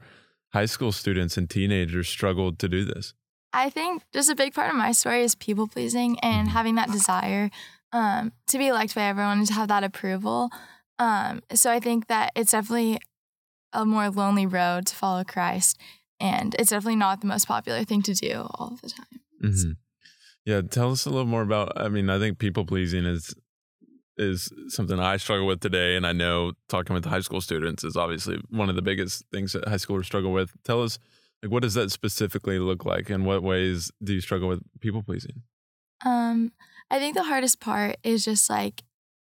high 0.54 0.66
school 0.66 0.92
students 0.92 1.38
and 1.38 1.50
teenagers 1.50 2.08
struggle 2.08 2.54
to 2.54 2.68
do 2.68 2.84
this? 2.84 3.14
I 3.54 3.70
think 3.70 4.04
just 4.14 4.30
a 4.30 4.36
big 4.36 4.54
part 4.54 4.70
of 4.70 4.76
my 4.76 4.92
story 4.92 5.24
is 5.24 5.34
people 5.34 5.68
pleasing 5.68 6.20
and 6.20 6.50
having 6.50 6.76
that 6.76 6.92
desire 6.92 7.50
um, 7.92 8.34
to 8.48 8.58
be 8.58 8.72
liked 8.72 8.94
by 8.94 9.04
everyone 9.04 9.40
and 9.40 9.48
to 9.48 9.54
have 9.54 9.70
that 9.70 9.84
approval. 9.84 10.50
Um, 11.00 11.42
so 11.54 11.72
I 11.72 11.80
think 11.80 12.08
that 12.08 12.32
it's 12.36 12.52
definitely 12.52 13.00
a 13.74 13.86
more 13.86 14.10
lonely 14.10 14.46
road 14.46 14.88
to 14.88 14.96
follow 14.96 15.24
Christ, 15.24 15.78
and 16.20 16.56
it's 16.58 16.70
definitely 16.70 16.96
not 16.96 17.22
the 17.22 17.28
most 17.28 17.48
popular 17.48 17.84
thing 17.84 18.02
to 18.04 18.14
do 18.14 18.48
all 18.56 18.78
the 18.82 18.90
time. 18.90 19.22
Mm-hmm. 19.44 19.72
Yeah, 20.46 20.62
tell 20.62 20.92
us 20.92 21.06
a 21.06 21.10
little 21.10 21.26
more 21.26 21.42
about. 21.42 21.74
I 21.80 21.90
mean, 21.90 22.10
I 22.10 22.20
think 22.20 22.40
people 22.40 22.66
pleasing 22.66 23.06
is 23.06 23.36
is 24.18 24.52
something 24.70 25.00
I 25.00 25.18
struggle 25.18 25.46
with 25.46 25.60
today, 25.60 25.96
and 25.96 26.08
I 26.08 26.14
know 26.14 26.54
talking 26.70 26.94
with 26.94 27.06
high 27.06 27.20
school 27.20 27.42
students 27.42 27.84
is 27.84 27.96
obviously 27.96 28.42
one 28.50 28.70
of 28.70 28.76
the 28.76 28.82
biggest 28.82 29.26
things 29.32 29.54
that 29.54 29.68
high 29.68 29.76
schoolers 29.76 30.06
struggle 30.06 30.32
with. 30.32 30.52
Tell 30.64 30.82
us, 30.82 30.98
like, 31.44 31.52
what 31.52 31.62
does 31.62 31.76
that 31.76 31.92
specifically 31.92 32.58
look 32.58 32.86
like, 32.86 33.10
and 33.10 33.26
what 33.26 33.44
ways 33.44 33.92
do 34.04 34.14
you 34.14 34.22
struggle 34.22 34.48
with 34.48 34.62
people 34.80 35.04
pleasing? 35.04 35.44
Um, 36.06 36.52
I 36.90 37.00
think 37.00 37.16
the 37.16 37.24
hardest 37.24 37.60
part 37.60 37.98
is 38.04 38.26
just 38.26 38.50
like 38.50 38.84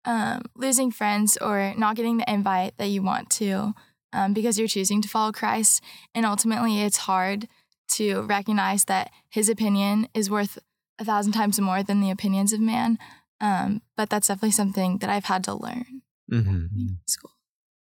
um, 0.06 0.41
losing 0.56 0.91
friends 0.91 1.38
or 1.38 1.74
not 1.77 1.96
getting 1.96 2.18
the 2.18 2.32
invite 2.32 2.77
that 2.77 2.88
you 2.88 3.01
want 3.01 3.29
to 3.32 3.74
um, 4.13 4.34
because 4.34 4.58
you're 4.58 4.68
choosing 4.68 5.01
to 5.01 5.08
follow 5.10 5.32
Christ. 5.32 5.84
And 6.15 6.25
ultimately, 6.25 6.82
it's 6.82 6.98
hard 6.98 7.48
to 7.89 8.22
recognize 8.22 8.86
that 8.86 9.12
his 9.29 9.50
opinion 9.50 10.08
is 10.13 10.29
worth 10.29 10.58
a 11.00 11.06
thousand 11.06 11.34
times 11.34 11.60
more 11.60 11.84
than 11.84 12.01
the 12.01 12.12
opinions 12.12 12.53
of 12.53 12.60
man. 12.60 12.98
Um, 13.41 13.82
but 13.96 14.10
that's 14.10 14.27
definitely 14.27 14.51
something 14.51 14.98
that 15.00 15.10
I've 15.10 15.25
had 15.25 15.44
to 15.46 15.53
learn 15.53 16.01
Mm-hmm. 16.32 16.65
in 16.77 17.00
school. 17.08 17.32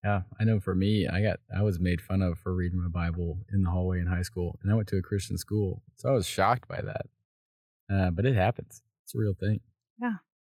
Yeah, 0.04 0.22
I 0.38 0.44
know. 0.44 0.60
For 0.60 0.74
me, 0.74 1.08
I 1.08 1.20
got 1.20 1.40
I 1.52 1.62
was 1.62 1.80
made 1.80 2.00
fun 2.00 2.22
of 2.22 2.38
for 2.38 2.54
reading 2.54 2.80
my 2.80 2.86
Bible 2.88 3.38
in 3.52 3.64
the 3.64 3.70
hallway 3.70 3.98
in 3.98 4.06
high 4.06 4.22
school, 4.22 4.56
and 4.62 4.70
I 4.70 4.76
went 4.76 4.86
to 4.88 4.96
a 4.96 5.02
Christian 5.02 5.36
school, 5.36 5.82
so 5.96 6.08
I 6.08 6.12
was 6.12 6.24
shocked 6.26 6.68
by 6.68 6.80
that. 6.82 7.06
Uh, 7.92 8.10
but 8.12 8.24
it 8.24 8.36
happens; 8.36 8.82
it's 9.02 9.14
a 9.14 9.18
real 9.18 9.34
thing. 9.34 9.58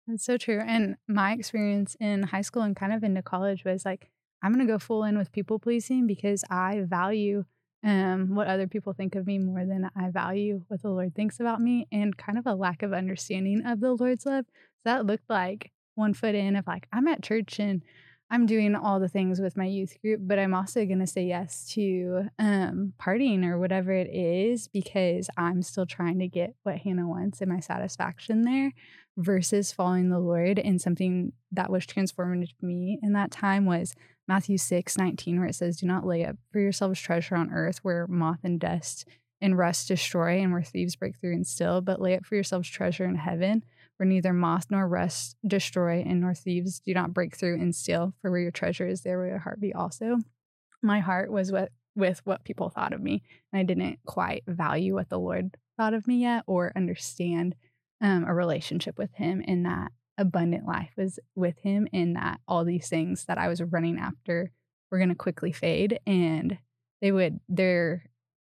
That's 0.07 0.23
so 0.23 0.37
true. 0.37 0.61
And 0.65 0.95
my 1.07 1.33
experience 1.33 1.95
in 1.99 2.23
high 2.23 2.41
school 2.41 2.61
and 2.61 2.75
kind 2.75 2.93
of 2.93 3.03
into 3.03 3.21
college 3.21 3.65
was 3.65 3.83
like, 3.83 4.09
I'm 4.41 4.53
going 4.53 4.65
to 4.65 4.71
go 4.71 4.79
full 4.79 5.03
in 5.03 5.17
with 5.17 5.31
people 5.31 5.59
pleasing 5.59 6.07
because 6.07 6.43
I 6.49 6.81
value 6.85 7.43
um, 7.83 8.33
what 8.33 8.47
other 8.47 8.67
people 8.67 8.93
think 8.93 9.15
of 9.15 9.27
me 9.27 9.37
more 9.37 9.65
than 9.65 9.89
I 9.95 10.09
value 10.09 10.63
what 10.67 10.81
the 10.81 10.89
Lord 10.89 11.13
thinks 11.13 11.39
about 11.39 11.59
me 11.59 11.87
and 11.91 12.17
kind 12.17 12.37
of 12.37 12.47
a 12.47 12.55
lack 12.55 12.83
of 12.83 12.93
understanding 12.93 13.65
of 13.65 13.81
the 13.81 13.93
Lord's 13.93 14.25
love. 14.25 14.45
So 14.47 14.81
that 14.85 15.05
looked 15.05 15.29
like 15.29 15.71
one 15.95 16.13
foot 16.13 16.35
in 16.35 16.55
of 16.55 16.67
like, 16.67 16.87
I'm 16.93 17.07
at 17.07 17.23
church 17.23 17.59
and 17.59 17.81
I'm 18.29 18.45
doing 18.45 18.75
all 18.75 18.99
the 18.99 19.07
things 19.07 19.39
with 19.39 19.55
my 19.55 19.65
youth 19.65 20.01
group, 20.01 20.19
but 20.23 20.37
I'm 20.37 20.53
also 20.53 20.85
going 20.85 20.99
to 20.99 21.07
say 21.07 21.25
yes 21.25 21.65
to 21.73 22.23
um, 22.37 22.93
partying 22.99 23.45
or 23.45 23.57
whatever 23.57 23.93
it 23.93 24.13
is 24.13 24.67
because 24.67 25.29
I'm 25.37 25.61
still 25.61 25.85
trying 25.85 26.19
to 26.19 26.27
get 26.27 26.55
what 26.63 26.79
Hannah 26.79 27.07
wants 27.07 27.39
and 27.39 27.49
my 27.49 27.61
satisfaction 27.61 28.41
there 28.41 28.73
versus 29.15 29.71
following 29.71 30.09
the 30.09 30.19
Lord. 30.19 30.59
And 30.59 30.81
something 30.81 31.31
that 31.53 31.71
was 31.71 31.85
transformative 31.85 32.49
to 32.59 32.65
me 32.65 32.99
in 33.01 33.13
that 33.13 33.31
time 33.31 33.65
was 33.65 33.95
Matthew 34.27 34.57
6 34.57 34.97
19, 34.97 35.39
where 35.39 35.47
it 35.47 35.55
says, 35.55 35.77
Do 35.77 35.85
not 35.85 36.05
lay 36.05 36.25
up 36.25 36.35
for 36.51 36.59
yourselves 36.59 36.99
treasure 36.99 37.35
on 37.35 37.53
earth 37.53 37.79
where 37.81 38.07
moth 38.07 38.39
and 38.43 38.59
dust 38.59 39.07
and 39.39 39.57
rust 39.57 39.87
destroy 39.87 40.41
and 40.41 40.51
where 40.51 40.63
thieves 40.63 40.97
break 40.97 41.15
through 41.15 41.33
and 41.33 41.47
steal, 41.47 41.79
but 41.79 42.01
lay 42.01 42.17
up 42.17 42.25
for 42.25 42.35
yourselves 42.35 42.67
treasure 42.67 43.05
in 43.05 43.15
heaven 43.15 43.63
where 43.97 44.07
neither 44.07 44.33
moth 44.33 44.67
nor 44.69 44.87
rust 44.87 45.35
destroy 45.45 46.03
and 46.05 46.21
nor 46.21 46.33
thieves 46.33 46.79
do 46.79 46.93
not 46.93 47.13
break 47.13 47.35
through 47.35 47.59
and 47.59 47.75
steal. 47.75 48.13
For 48.21 48.31
where 48.31 48.39
your 48.39 48.51
treasure 48.51 48.87
is, 48.87 49.01
there 49.01 49.19
will 49.19 49.27
your 49.27 49.39
heart 49.39 49.59
be 49.59 49.73
also. 49.73 50.19
My 50.81 50.99
heart 50.99 51.31
was 51.31 51.51
what 51.51 51.71
with 51.95 52.21
what 52.25 52.43
people 52.43 52.69
thought 52.69 52.93
of 52.93 53.01
me. 53.01 53.23
And 53.51 53.59
I 53.59 53.63
didn't 53.63 53.99
quite 54.05 54.43
value 54.47 54.93
what 54.93 55.09
the 55.09 55.19
Lord 55.19 55.57
thought 55.77 55.95
of 55.95 56.07
me 56.07 56.21
yet 56.21 56.43
or 56.47 56.71
understand 56.75 57.55
um, 58.01 58.23
a 58.25 58.33
relationship 58.33 58.97
with 58.97 59.13
him 59.15 59.43
and 59.47 59.65
that 59.65 59.91
abundant 60.17 60.65
life 60.65 60.91
was 60.95 61.19
with 61.35 61.57
him 61.59 61.87
and 61.91 62.15
that 62.15 62.39
all 62.47 62.63
these 62.63 62.87
things 62.87 63.25
that 63.25 63.37
I 63.37 63.47
was 63.47 63.61
running 63.61 63.99
after 63.99 64.51
were 64.91 64.97
going 64.97 65.09
to 65.09 65.15
quickly 65.15 65.51
fade 65.51 65.99
and 66.07 66.57
they 67.01 67.11
would 67.11 67.39
their 67.47 68.03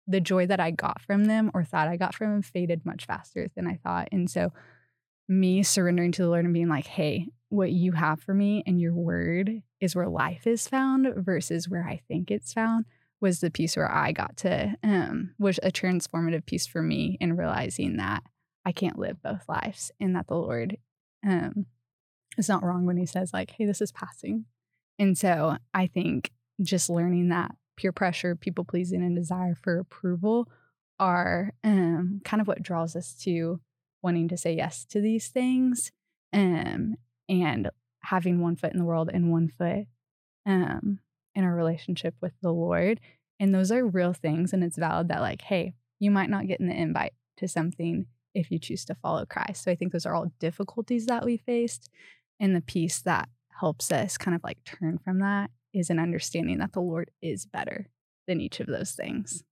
the 0.08 0.22
joy 0.22 0.48
that 0.48 0.60
I 0.60 0.72
got 0.72 1.00
from 1.02 1.26
them 1.26 1.52
or 1.54 1.64
thought 1.64 1.88
I 1.88 1.98
got 1.98 2.16
from 2.16 2.32
them 2.32 2.42
faded 2.42 2.86
much 2.86 3.06
faster 3.06 3.50
than 3.56 3.68
I 3.68 3.80
thought 3.84 4.10
and 4.12 4.30
so 4.30 4.52
me 5.28 5.64
surrendering 5.64 6.12
to 6.14 6.24
the 6.24 6.28
Lord 6.28 6.46
and 6.46 6.54
being 6.54 6.70
like 6.70 6.88
hey 6.88 7.28
what 7.50 7.72
you 7.72 7.92
have 7.92 8.22
for 8.22 8.34
me 8.34 8.64
and 8.66 8.80
your 8.80 8.94
word 8.94 9.62
is 9.82 9.96
where 9.96 10.08
life 10.08 10.48
is 10.48 10.68
found 10.68 11.08
versus 11.18 11.68
where 11.68 11.86
I 11.86 12.02
think 12.08 12.32
it's 12.32 12.54
found 12.54 12.86
was 13.20 13.40
the 13.40 13.52
piece 13.52 13.76
where 13.76 13.92
I 13.92 14.12
got 14.12 14.38
to 14.38 14.76
um 14.84 15.36
was 15.38 15.60
a 15.62 15.72
transformative 15.72 16.46
piece 16.46 16.66
for 16.66 16.82
me 16.82 17.18
in 17.20 17.36
realizing 17.36 17.98
that 17.98 18.24
I 18.66 18.72
can't 18.72 19.00
live 19.00 19.22
both 19.22 19.44
lives 19.48 19.92
and 20.00 20.16
that 20.16 20.28
the 20.28 20.36
Lord 20.36 20.78
um 21.26 21.66
is 22.38 22.50
not 22.50 22.64
wrong 22.64 22.86
when 22.86 22.98
he 22.98 23.06
says 23.06 23.32
like 23.34 23.52
hey 23.52 23.66
this 23.66 23.82
is 23.82 23.92
passing. 23.92 24.46
And 24.98 25.18
so 25.18 25.58
I 25.74 25.88
think 25.88 26.32
just 26.62 26.90
learning 26.90 27.30
that 27.30 27.52
peer 27.76 27.92
pressure, 27.92 28.36
people 28.36 28.64
pleasing 28.64 29.02
and 29.02 29.16
desire 29.16 29.56
for 29.56 29.80
approval 29.80 30.48
are 31.00 31.52
um 31.64 32.22
kind 32.24 32.40
of 32.40 32.48
what 32.48 32.62
draws 32.62 32.96
us 32.96 33.14
to 33.24 33.60
wanting 34.02 34.28
to 34.28 34.38
say 34.38 34.54
yes 34.54 34.86
to 34.86 35.02
these 35.02 35.28
things 35.28 35.92
um 36.34 36.96
and 37.30 37.70
having 38.04 38.42
one 38.42 38.56
foot 38.56 38.74
in 38.74 38.80
the 38.80 38.86
world 38.86 39.10
and 39.14 39.32
one 39.32 39.48
foot 39.48 39.86
um 40.46 41.00
in 41.36 41.44
a 41.44 41.54
relationship 41.54 42.16
with 42.22 42.34
the 42.42 42.52
Lord. 42.52 43.00
And 43.40 43.56
those 43.56 43.72
are 43.72 43.86
real 43.86 44.14
things 44.14 44.54
and 44.54 44.64
it's 44.64 44.78
valid 44.78 45.08
that 45.08 45.22
like 45.22 45.42
hey, 45.44 45.74
you 46.00 46.12
might 46.12 46.30
not 46.30 46.48
get 46.48 46.60
in 46.60 46.68
the 46.68 46.76
invite 46.76 47.14
to 47.38 47.48
something 47.48 48.08
if 48.34 48.52
you 48.52 48.60
choose 48.60 48.86
to 48.86 48.96
follow 48.96 49.26
Christ. 49.26 49.64
So 49.64 49.72
I 49.72 49.76
think 49.76 49.92
those 49.92 50.06
are 50.06 50.16
all 50.16 50.32
difficulties 50.40 51.06
that 51.08 51.26
we 51.26 51.38
faced. 51.38 51.90
And 52.40 52.56
the 52.56 52.62
piece 52.62 53.02
that 53.02 53.30
helps 53.60 53.92
us 53.92 54.18
kind 54.18 54.36
of 54.36 54.44
like 54.44 54.64
turn 54.64 55.00
from 55.04 55.20
that 55.20 55.52
is 55.74 55.90
an 55.90 56.00
understanding 56.00 56.60
that 56.60 56.74
the 56.74 56.82
Lord 56.82 57.12
is 57.22 57.46
better 57.46 57.88
than 58.28 58.42
each 58.42 58.60
of 58.60 58.68
those 58.68 58.92
things. 58.92 59.44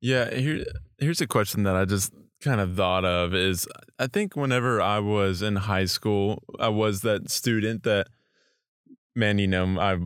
Yeah, 0.00 0.34
here 0.34 0.64
here's 0.98 1.20
a 1.20 1.26
question 1.26 1.62
that 1.62 1.76
I 1.76 1.84
just 1.84 2.12
kind 2.42 2.60
of 2.60 2.76
thought 2.76 3.04
of 3.04 3.34
is 3.34 3.66
I 3.98 4.06
think 4.06 4.36
whenever 4.36 4.80
I 4.80 4.98
was 4.98 5.42
in 5.42 5.56
high 5.56 5.86
school, 5.86 6.42
I 6.58 6.68
was 6.68 7.00
that 7.02 7.30
student 7.30 7.84
that 7.84 8.08
man, 9.14 9.38
you 9.38 9.46
know, 9.46 9.78
I 9.80 9.98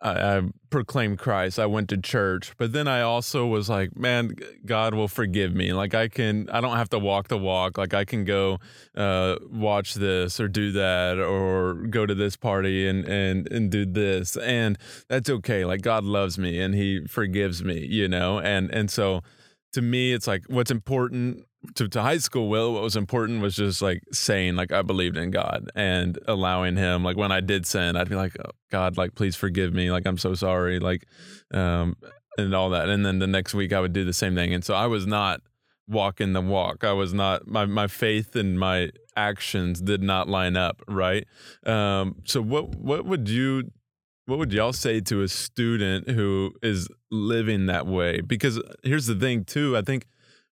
I, 0.00 0.10
I 0.10 0.42
proclaimed 0.70 1.18
Christ. 1.18 1.58
I 1.58 1.66
went 1.66 1.88
to 1.90 1.96
church, 1.96 2.52
but 2.56 2.72
then 2.72 2.88
I 2.88 3.00
also 3.02 3.46
was 3.46 3.68
like, 3.68 3.96
man, 3.96 4.34
God 4.64 4.94
will 4.94 5.08
forgive 5.08 5.54
me. 5.54 5.72
Like 5.72 5.94
I 5.94 6.08
can, 6.08 6.48
I 6.50 6.60
don't 6.60 6.76
have 6.76 6.88
to 6.90 6.98
walk 6.98 7.28
the 7.28 7.38
walk. 7.38 7.78
Like 7.78 7.94
I 7.94 8.04
can 8.04 8.24
go 8.24 8.58
uh, 8.96 9.36
watch 9.50 9.94
this 9.94 10.40
or 10.40 10.48
do 10.48 10.72
that 10.72 11.18
or 11.18 11.74
go 11.74 12.06
to 12.06 12.14
this 12.14 12.36
party 12.36 12.88
and 12.88 13.04
and 13.04 13.50
and 13.52 13.70
do 13.70 13.84
this, 13.86 14.36
and 14.36 14.78
that's 15.08 15.30
okay. 15.30 15.64
Like 15.64 15.82
God 15.82 16.04
loves 16.04 16.38
me 16.38 16.60
and 16.60 16.74
He 16.74 17.06
forgives 17.06 17.62
me, 17.62 17.86
you 17.86 18.08
know. 18.08 18.40
And 18.40 18.70
and 18.70 18.90
so 18.90 19.22
to 19.72 19.82
me, 19.82 20.12
it's 20.12 20.26
like 20.26 20.44
what's 20.48 20.70
important 20.70 21.44
to, 21.74 21.88
to 21.88 22.02
high 22.02 22.18
school 22.18 22.48
will 22.48 22.72
what 22.74 22.82
was 22.82 22.96
important 22.96 23.42
was 23.42 23.56
just 23.56 23.82
like 23.82 24.00
saying 24.12 24.54
like 24.54 24.70
i 24.70 24.80
believed 24.80 25.16
in 25.16 25.32
god 25.32 25.68
and 25.74 26.16
allowing 26.28 26.76
him 26.76 27.02
like 27.02 27.16
when 27.16 27.32
i 27.32 27.40
did 27.40 27.66
sin 27.66 27.96
i'd 27.96 28.08
be 28.08 28.14
like 28.14 28.32
oh, 28.38 28.50
god 28.70 28.96
like 28.96 29.16
please 29.16 29.34
forgive 29.34 29.74
me 29.74 29.90
like 29.90 30.06
i'm 30.06 30.16
so 30.16 30.34
sorry 30.34 30.78
like 30.78 31.04
um 31.52 31.96
and 32.38 32.54
all 32.54 32.70
that 32.70 32.88
and 32.88 33.04
then 33.04 33.18
the 33.18 33.26
next 33.26 33.54
week 33.54 33.72
i 33.72 33.80
would 33.80 33.92
do 33.92 34.04
the 34.04 34.12
same 34.12 34.36
thing 34.36 34.54
and 34.54 34.64
so 34.64 34.72
i 34.72 34.86
was 34.86 35.04
not 35.04 35.40
walking 35.88 36.32
the 36.32 36.40
walk 36.40 36.84
i 36.84 36.92
was 36.92 37.12
not 37.12 37.44
my 37.48 37.66
my 37.66 37.88
faith 37.88 38.36
and 38.36 38.58
my 38.58 38.88
actions 39.18 39.80
did 39.80 40.02
not 40.02 40.28
line 40.28 40.56
up 40.56 40.80
right? 40.86 41.26
Um 41.66 42.16
so 42.24 42.40
what 42.40 42.76
what 42.76 43.04
would 43.04 43.28
you 43.28 43.64
what 44.28 44.38
would 44.38 44.52
y'all 44.52 44.72
say 44.74 45.00
to 45.00 45.22
a 45.22 45.28
student 45.28 46.10
who 46.10 46.52
is 46.62 46.86
living 47.10 47.66
that 47.66 47.86
way 47.86 48.20
because 48.20 48.60
here's 48.82 49.06
the 49.06 49.14
thing 49.14 49.44
too 49.44 49.76
i 49.76 49.82
think 49.82 50.06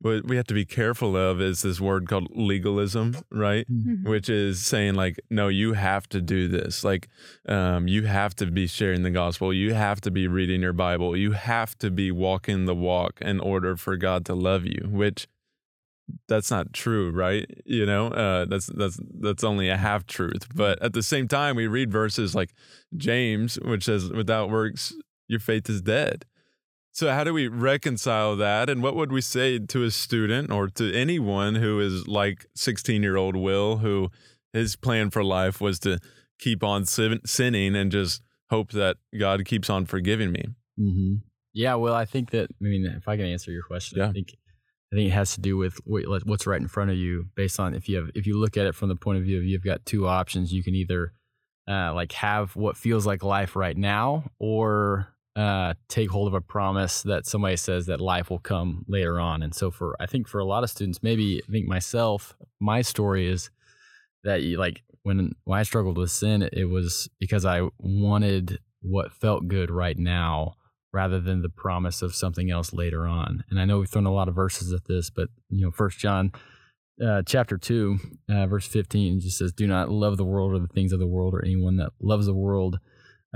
what 0.02 0.28
we 0.28 0.36
have 0.36 0.48
to 0.48 0.54
be 0.54 0.66
careful 0.66 1.16
of 1.16 1.40
is 1.40 1.62
this 1.62 1.80
word 1.80 2.08
called 2.10 2.28
legalism, 2.32 3.18
right? 3.32 3.68
Mhm. 3.72 4.04
Which 4.04 4.30
is 4.30 4.60
saying 4.66 4.96
like, 4.96 5.20
no, 5.30 5.48
you 5.48 5.74
have 5.74 6.10
to 6.10 6.22
do 6.22 6.48
this. 6.48 6.84
Like, 6.84 7.08
um, 7.48 7.88
you 7.88 8.06
have 8.06 8.36
to 8.38 8.48
be 8.48 8.66
sharing 8.66 9.04
the 9.04 9.12
gospel. 9.12 9.54
You 9.54 9.76
have 9.76 10.02
to 10.02 10.10
be 10.10 10.28
reading 10.28 10.62
your 10.62 10.74
Bible. 10.74 11.16
You 11.16 11.34
have 11.34 11.78
to 11.78 11.92
be 11.92 12.10
walking 12.12 12.66
the 12.66 12.74
walk 12.74 13.22
in 13.22 13.40
order 13.40 13.78
for 13.78 13.96
God 13.96 14.26
to 14.26 14.34
love 14.34 14.66
you. 14.66 14.88
Which 14.90 15.28
that's 16.28 16.52
not 16.52 16.74
true, 16.74 17.12
right? 17.12 17.46
You 17.66 17.86
know, 17.86 18.08
uh, 18.08 18.46
that's 18.46 18.68
that's 18.68 19.00
that's 19.20 19.44
only 19.44 19.70
a 19.70 19.78
half 19.78 20.06
truth. 20.06 20.48
But 20.54 20.82
at 20.82 20.94
the 20.94 21.04
same 21.04 21.28
time, 21.28 21.56
we 21.56 21.68
read 21.68 21.92
verses 21.92 22.36
like 22.36 22.54
James, 22.96 23.60
which 23.64 23.86
says, 23.86 24.10
"Without 24.10 24.50
works, 24.50 24.94
your 25.28 25.40
faith 25.40 25.70
is 25.70 25.82
dead." 25.82 26.26
So, 26.94 27.12
how 27.12 27.24
do 27.24 27.34
we 27.34 27.48
reconcile 27.48 28.36
that? 28.36 28.70
And 28.70 28.84
what 28.84 28.96
would 28.96 29.12
we 29.12 29.22
say 29.22 29.58
to 29.60 29.84
a 29.84 29.92
student 29.92 30.52
or 30.52 30.68
to 30.68 30.94
anyone 30.94 31.56
who 31.56 31.80
is 31.80 32.08
like 32.08 32.46
16 32.56 33.02
year 33.02 33.16
old 33.16 33.36
Will, 33.38 33.78
who 33.78 34.10
his 34.52 34.76
plan 34.76 35.10
for 35.10 35.24
life 35.24 35.62
was 35.62 35.80
to 35.80 36.00
keep 36.38 36.64
on 36.64 36.86
sin- 36.86 37.22
sinning 37.26 37.76
and 37.78 37.92
just 37.92 38.22
hope 38.50 38.72
that 38.72 38.98
God 39.18 39.46
keeps 39.46 39.70
on 39.70 39.86
forgiving 39.86 40.34
me? 40.34 40.44
Mm-hmm. 40.78 41.16
Yeah, 41.54 41.76
well, 41.76 41.94
I 41.94 42.04
think 42.06 42.32
that 42.32 42.50
I 42.52 42.64
mean, 42.66 42.86
if 42.86 43.08
I 43.08 43.16
can 43.16 43.26
answer 43.26 43.52
your 43.52 43.64
question, 43.64 44.00
Yeah. 44.00 44.10
I 44.10 44.12
think 44.12 44.36
I 44.92 44.98
think 44.98 45.08
it 45.08 45.14
has 45.14 45.36
to 45.36 45.42
do 45.42 45.56
with 45.58 45.80
what's 45.86 46.46
right 46.46 46.60
in 46.60 46.68
front 46.68 46.92
of 46.92 46.98
you, 46.98 47.28
based 47.36 47.60
on 47.60 47.74
if 47.74 47.88
you 47.88 47.98
have 47.98 48.10
if 48.14 48.28
you 48.28 48.38
look 48.38 48.58
at 48.58 48.66
it 48.66 48.76
from 48.76 48.90
the 48.90 48.96
point 48.96 49.20
of 49.20 49.24
view 49.24 49.38
of 49.38 49.46
you've 49.46 49.64
got 49.64 49.86
two 49.86 50.06
options, 50.06 50.52
you 50.52 50.64
can 50.64 50.76
either 50.76 51.14
uh, 51.68 51.94
like 51.94 52.12
have 52.12 52.56
what 52.56 52.76
feels 52.76 53.08
like 53.08 53.24
life 53.24 53.56
right 53.56 53.78
now, 53.78 54.26
or 54.38 55.08
uh, 55.38 55.76
take 55.88 56.10
hold 56.10 56.28
of 56.28 56.34
a 56.34 56.42
promise 56.42 57.04
that 57.04 57.26
somebody 57.26 57.56
says 57.56 57.86
that 57.86 58.02
life 58.02 58.30
will 58.30 58.40
come 58.40 58.84
later 58.90 59.18
on. 59.18 59.42
And 59.42 59.56
so, 59.56 59.72
for 59.72 59.96
I 60.02 60.08
think 60.08 60.28
for 60.28 60.40
a 60.40 60.46
lot 60.46 60.64
of 60.64 60.70
students, 60.70 61.02
maybe 61.02 61.42
I 61.48 61.52
think 61.52 61.68
myself, 61.68 62.36
my 62.60 62.82
story 62.82 63.28
is 63.28 63.50
that 64.26 64.42
you 64.42 64.58
like 64.58 64.84
when 65.04 65.32
when 65.46 65.58
I 65.58 65.64
struggled 65.64 65.98
with 65.98 66.12
sin, 66.12 66.50
it 66.52 66.66
was 66.66 67.10
because 67.18 67.46
I 67.46 67.62
wanted 67.80 68.60
what 68.82 69.14
felt 69.14 69.48
good 69.48 69.72
right 69.72 69.98
now 69.98 70.56
rather 70.94 71.20
than 71.20 71.42
the 71.42 71.50
promise 71.50 72.02
of 72.02 72.16
something 72.16 72.52
else 72.52 72.74
later 72.74 73.08
on. 73.08 73.44
And 73.50 73.60
I 73.60 73.66
know 73.66 73.80
we've 73.80 73.90
thrown 73.90 74.06
a 74.06 74.14
lot 74.14 74.28
of 74.28 74.36
verses 74.36 74.74
at 74.74 74.86
this, 74.86 75.10
but 75.10 75.30
you 75.50 75.66
know, 75.66 75.72
First 75.72 76.00
John 76.00 76.32
uh, 77.04 77.24
chapter 77.26 77.58
two, 77.58 77.98
uh, 78.30 78.48
verse 78.48 78.68
fifteen 78.68 79.20
just 79.20 79.38
says, 79.38 79.54
"Do 79.54 79.68
not 79.68 79.90
love 79.90 80.18
the 80.18 80.26
world 80.26 80.54
or 80.54 80.60
the 80.60 80.68
things 80.68 80.92
of 80.92 81.00
the 81.00 81.08
world, 81.08 81.34
or 81.34 81.44
anyone 81.44 81.78
that 81.78 81.92
loves 82.00 82.26
the 82.26 82.34
world 82.34 82.80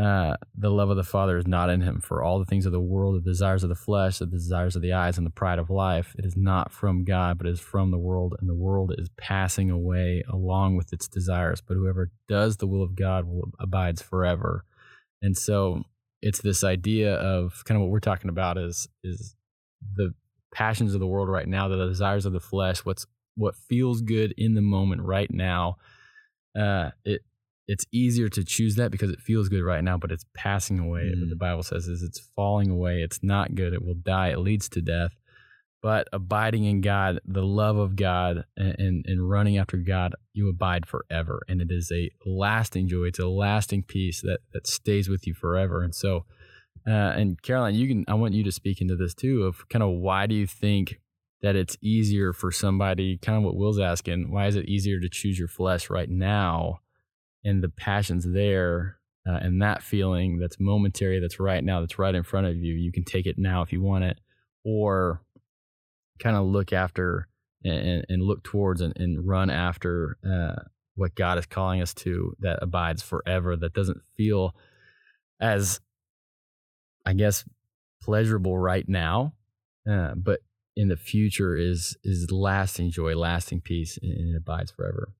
uh, 0.01 0.35
the 0.57 0.69
love 0.69 0.89
of 0.89 0.97
the 0.97 1.03
Father 1.03 1.37
is 1.37 1.47
not 1.47 1.69
in 1.69 1.81
him. 1.81 2.01
For 2.01 2.21
all 2.21 2.39
the 2.39 2.45
things 2.45 2.65
of 2.65 2.73
the 2.73 2.81
world, 2.81 3.15
the 3.15 3.29
desires 3.29 3.63
of 3.63 3.69
the 3.69 3.75
flesh, 3.75 4.17
the 4.17 4.25
desires 4.25 4.75
of 4.75 4.81
the 4.81 4.91
eyes, 4.91 5.17
and 5.17 5.25
the 5.25 5.31
pride 5.31 5.57
of 5.57 5.69
life, 5.69 6.13
it 6.17 6.25
is 6.25 6.35
not 6.35 6.73
from 6.73 7.05
God, 7.05 7.37
but 7.37 7.47
is 7.47 7.61
from 7.61 7.91
the 7.91 7.97
world, 7.97 8.35
and 8.39 8.49
the 8.49 8.55
world 8.55 8.93
is 8.97 9.09
passing 9.17 9.71
away 9.71 10.23
along 10.29 10.75
with 10.75 10.91
its 10.91 11.07
desires. 11.07 11.61
But 11.61 11.75
whoever 11.75 12.11
does 12.27 12.57
the 12.57 12.67
will 12.67 12.83
of 12.83 12.95
God 12.95 13.25
will 13.25 13.51
abides 13.57 14.01
forever. 14.01 14.65
And 15.21 15.37
so 15.37 15.83
it's 16.25 16.41
this 16.41 16.63
idea 16.63 17.13
of 17.13 17.63
kind 17.65 17.77
of 17.77 17.83
what 17.83 17.91
we're 17.91 17.99
talking 17.99 18.29
about 18.29 18.57
is 18.57 18.87
is 19.03 19.35
the 19.95 20.11
passions 20.51 20.95
of 20.95 20.99
the 20.99 21.05
world 21.05 21.29
right 21.29 21.47
now, 21.47 21.67
the 21.67 21.87
desires 21.87 22.25
of 22.25 22.33
the 22.33 22.39
flesh, 22.39 22.79
what's 22.79 23.05
what 23.35 23.55
feels 23.55 24.01
good 24.01 24.33
in 24.35 24.55
the 24.55 24.61
moment 24.61 25.03
right 25.03 25.31
now. 25.31 25.77
Uh, 26.59 26.89
it 27.05 27.21
it's 27.67 27.85
easier 27.91 28.27
to 28.29 28.43
choose 28.43 28.75
that 28.75 28.89
because 28.89 29.11
it 29.11 29.19
feels 29.19 29.49
good 29.49 29.63
right 29.63 29.83
now, 29.83 29.97
but 29.97 30.11
it's 30.11 30.25
passing 30.35 30.79
away. 30.79 31.11
Mm. 31.15 31.29
The 31.29 31.35
Bible 31.35 31.63
says 31.63 31.87
is 31.87 32.01
it's 32.01 32.19
falling 32.35 32.71
away. 32.71 33.01
It's 33.01 33.21
not 33.21 33.53
good. 33.53 33.73
It 33.73 33.85
will 33.85 33.95
die. 33.95 34.29
It 34.29 34.39
leads 34.39 34.67
to 34.69 34.81
death. 34.81 35.11
But 35.85 36.07
abiding 36.11 36.65
in 36.65 36.81
God, 36.81 37.19
the 37.25 37.43
love 37.43 37.77
of 37.77 37.95
God, 37.95 38.45
and, 38.57 39.05
and, 39.05 39.29
running 39.29 39.59
after 39.59 39.77
God, 39.77 40.15
you 40.33 40.49
abide 40.49 40.87
forever. 40.87 41.43
And 41.47 41.61
it 41.61 41.67
is 41.69 41.91
a 41.91 42.09
lasting 42.25 42.87
joy. 42.87 43.03
It's 43.03 43.19
a 43.19 43.27
lasting 43.27 43.83
peace 43.83 44.21
that, 44.21 44.39
that 44.51 44.65
stays 44.65 45.09
with 45.09 45.27
you 45.27 45.35
forever. 45.35 45.83
And 45.83 45.93
so, 45.93 46.25
uh, 46.87 47.13
and 47.15 47.39
Caroline, 47.39 47.75
you 47.75 47.87
can, 47.87 48.03
I 48.07 48.15
want 48.15 48.33
you 48.33 48.43
to 48.45 48.51
speak 48.51 48.81
into 48.81 48.95
this 48.95 49.13
too 49.13 49.43
of 49.43 49.69
kind 49.69 49.83
of 49.83 49.91
why 49.91 50.25
do 50.25 50.33
you 50.33 50.47
think 50.47 51.01
that 51.43 51.55
it's 51.55 51.77
easier 51.81 52.33
for 52.33 52.51
somebody, 52.51 53.19
kind 53.19 53.37
of 53.37 53.43
what 53.43 53.55
Will's 53.55 53.79
asking, 53.79 54.31
why 54.31 54.47
is 54.47 54.55
it 54.55 54.67
easier 54.67 54.99
to 54.99 55.07
choose 55.07 55.37
your 55.37 55.47
flesh 55.47 55.91
right 55.91 56.09
now? 56.09 56.79
and 57.45 57.63
the 57.63 57.69
passions 57.69 58.25
there 58.27 58.97
uh, 59.29 59.37
and 59.41 59.61
that 59.61 59.83
feeling 59.83 60.39
that's 60.39 60.59
momentary 60.59 61.19
that's 61.19 61.39
right 61.39 61.63
now 61.63 61.79
that's 61.79 61.99
right 61.99 62.15
in 62.15 62.23
front 62.23 62.47
of 62.47 62.55
you 62.55 62.73
you 62.73 62.91
can 62.91 63.05
take 63.05 63.25
it 63.25 63.37
now 63.37 63.61
if 63.61 63.71
you 63.71 63.81
want 63.81 64.03
it 64.03 64.19
or 64.65 65.21
kind 66.19 66.35
of 66.35 66.45
look 66.45 66.73
after 66.73 67.27
and, 67.63 68.05
and 68.09 68.23
look 68.23 68.43
towards 68.43 68.81
and, 68.81 68.93
and 68.97 69.27
run 69.27 69.49
after 69.49 70.17
uh, 70.29 70.61
what 70.95 71.15
god 71.15 71.37
is 71.37 71.45
calling 71.45 71.81
us 71.81 71.93
to 71.93 72.35
that 72.39 72.59
abides 72.61 73.01
forever 73.01 73.55
that 73.55 73.73
doesn't 73.73 74.01
feel 74.15 74.55
as 75.39 75.79
i 77.05 77.13
guess 77.13 77.43
pleasurable 78.01 78.57
right 78.57 78.87
now 78.87 79.33
uh, 79.89 80.13
but 80.15 80.39
in 80.75 80.89
the 80.89 80.97
future 80.97 81.55
is 81.55 81.97
is 82.03 82.31
lasting 82.31 82.91
joy 82.91 83.15
lasting 83.15 83.61
peace 83.61 83.97
and 84.01 84.33
it 84.33 84.37
abides 84.37 84.71
forever. 84.71 85.13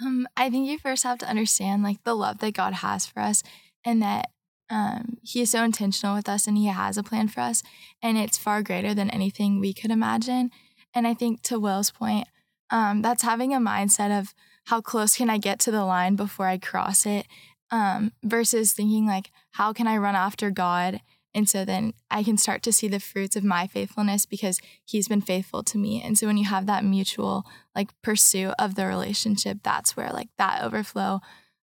Um, 0.00 0.26
I 0.36 0.50
think 0.50 0.68
you 0.68 0.78
first 0.78 1.04
have 1.04 1.18
to 1.18 1.28
understand 1.28 1.82
like 1.82 2.02
the 2.02 2.14
love 2.14 2.38
that 2.38 2.54
God 2.54 2.74
has 2.74 3.06
for 3.06 3.20
us 3.20 3.42
and 3.84 4.02
that 4.02 4.30
um, 4.72 5.18
He 5.22 5.42
is 5.42 5.50
so 5.50 5.62
intentional 5.62 6.16
with 6.16 6.28
us 6.28 6.46
and 6.46 6.56
He 6.56 6.66
has 6.66 6.96
a 6.96 7.02
plan 7.02 7.28
for 7.28 7.40
us. 7.40 7.62
And 8.02 8.16
it's 8.16 8.38
far 8.38 8.62
greater 8.62 8.94
than 8.94 9.10
anything 9.10 9.60
we 9.60 9.74
could 9.74 9.90
imagine. 9.90 10.50
And 10.94 11.06
I 11.06 11.14
think 11.14 11.42
to 11.42 11.60
Will's 11.60 11.90
point, 11.90 12.26
um, 12.70 13.02
that's 13.02 13.22
having 13.22 13.52
a 13.52 13.58
mindset 13.58 14.18
of 14.18 14.34
how 14.66 14.80
close 14.80 15.16
can 15.16 15.28
I 15.28 15.38
get 15.38 15.60
to 15.60 15.70
the 15.70 15.84
line 15.84 16.16
before 16.16 16.46
I 16.46 16.56
cross 16.56 17.04
it 17.04 17.26
um, 17.70 18.12
versus 18.22 18.72
thinking 18.72 19.06
like, 19.06 19.30
how 19.52 19.72
can 19.72 19.86
I 19.86 19.98
run 19.98 20.16
after 20.16 20.50
God? 20.50 21.00
And 21.34 21.48
so 21.48 21.64
then 21.64 21.94
I 22.10 22.22
can 22.22 22.36
start 22.36 22.62
to 22.62 22.72
see 22.72 22.88
the 22.88 23.00
fruits 23.00 23.36
of 23.36 23.44
my 23.44 23.66
faithfulness 23.66 24.26
because 24.26 24.60
he's 24.84 25.08
been 25.08 25.22
faithful 25.22 25.62
to 25.64 25.78
me. 25.78 26.02
And 26.02 26.16
so 26.16 26.26
when 26.26 26.36
you 26.36 26.44
have 26.46 26.66
that 26.66 26.84
mutual 26.84 27.44
like 27.74 27.90
pursuit 28.02 28.54
of 28.58 28.74
the 28.74 28.86
relationship, 28.86 29.58
that's 29.62 29.96
where 29.96 30.10
like 30.10 30.28
that 30.38 30.62
overflow 30.62 31.20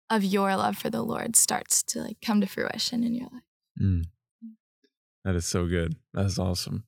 of 0.09 0.23
your 0.23 0.55
love 0.55 0.77
for 0.77 0.89
the 0.89 1.01
Lord 1.01 1.35
starts 1.35 1.83
to 1.83 2.01
like 2.01 2.17
come 2.21 2.41
to 2.41 2.47
fruition 2.47 3.03
in 3.03 3.13
your 3.15 3.27
life. 3.31 3.43
Mm. 3.81 4.03
That 5.25 5.35
is 5.35 5.45
so 5.45 5.67
good. 5.67 5.95
That's 6.13 6.39
awesome. 6.39 6.85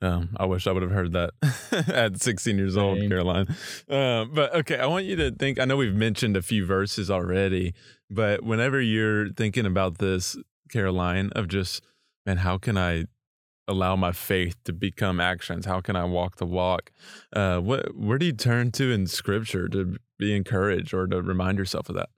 Um, 0.00 0.30
I 0.36 0.46
wish 0.46 0.66
I 0.66 0.72
would 0.72 0.82
have 0.82 0.92
heard 0.92 1.12
that 1.12 1.30
at 1.88 2.20
16 2.20 2.56
years 2.56 2.76
old, 2.76 2.98
Same. 2.98 3.08
Caroline. 3.08 3.46
Uh, 3.88 4.24
but 4.24 4.54
okay, 4.54 4.78
I 4.78 4.86
want 4.86 5.04
you 5.04 5.16
to 5.16 5.30
think. 5.30 5.58
I 5.58 5.64
know 5.64 5.76
we've 5.76 5.94
mentioned 5.94 6.36
a 6.36 6.42
few 6.42 6.64
verses 6.64 7.10
already, 7.10 7.74
but 8.10 8.42
whenever 8.42 8.80
you're 8.80 9.30
thinking 9.30 9.66
about 9.66 9.98
this, 9.98 10.36
Caroline, 10.70 11.30
of 11.36 11.48
just, 11.48 11.82
man, 12.24 12.38
how 12.38 12.58
can 12.58 12.78
I 12.78 13.04
allow 13.66 13.96
my 13.96 14.12
faith 14.12 14.56
to 14.64 14.72
become 14.72 15.20
actions? 15.20 15.66
How 15.66 15.80
can 15.80 15.96
I 15.96 16.04
walk 16.04 16.36
the 16.36 16.46
walk? 16.46 16.90
Uh, 17.32 17.58
what, 17.58 17.94
where 17.96 18.18
do 18.18 18.26
you 18.26 18.32
turn 18.32 18.70
to 18.72 18.90
in 18.90 19.06
Scripture 19.06 19.68
to 19.68 19.96
be 20.18 20.34
encouraged 20.34 20.94
or 20.94 21.06
to 21.06 21.22
remind 21.22 21.58
yourself 21.58 21.88
of 21.88 21.96
that? 21.96 22.08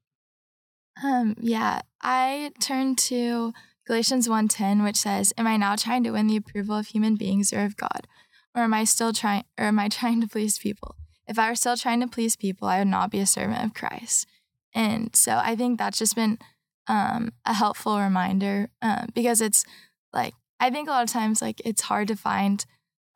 Um, 1.02 1.36
yeah, 1.38 1.80
I 2.00 2.52
turn 2.60 2.96
to 2.96 3.52
Galatians 3.86 4.28
1:10, 4.28 4.82
which 4.82 4.96
says, 4.96 5.32
Am 5.36 5.46
I 5.46 5.56
now 5.56 5.76
trying 5.76 6.04
to 6.04 6.12
win 6.12 6.26
the 6.26 6.36
approval 6.36 6.76
of 6.76 6.88
human 6.88 7.16
beings 7.16 7.52
or 7.52 7.64
of 7.64 7.76
God? 7.76 8.06
Or 8.54 8.62
am 8.62 8.74
I 8.74 8.84
still 8.84 9.12
trying 9.12 9.44
or 9.58 9.66
am 9.66 9.78
I 9.78 9.88
trying 9.88 10.20
to 10.22 10.28
please 10.28 10.58
people? 10.58 10.96
If 11.26 11.38
I 11.38 11.48
were 11.48 11.56
still 11.56 11.76
trying 11.76 12.00
to 12.00 12.06
please 12.06 12.36
people, 12.36 12.68
I 12.68 12.78
would 12.78 12.88
not 12.88 13.10
be 13.10 13.20
a 13.20 13.26
servant 13.26 13.64
of 13.64 13.74
Christ. 13.74 14.26
And 14.74 15.14
so 15.14 15.40
I 15.42 15.56
think 15.56 15.78
that's 15.78 15.98
just 15.98 16.14
been 16.14 16.38
um, 16.86 17.32
a 17.44 17.54
helpful 17.54 18.00
reminder 18.00 18.68
um, 18.80 19.08
because 19.14 19.40
it's 19.40 19.64
like 20.12 20.34
I 20.60 20.70
think 20.70 20.88
a 20.88 20.92
lot 20.92 21.02
of 21.02 21.10
times 21.10 21.42
like 21.42 21.60
it's 21.64 21.82
hard 21.82 22.08
to 22.08 22.16
find 22.16 22.64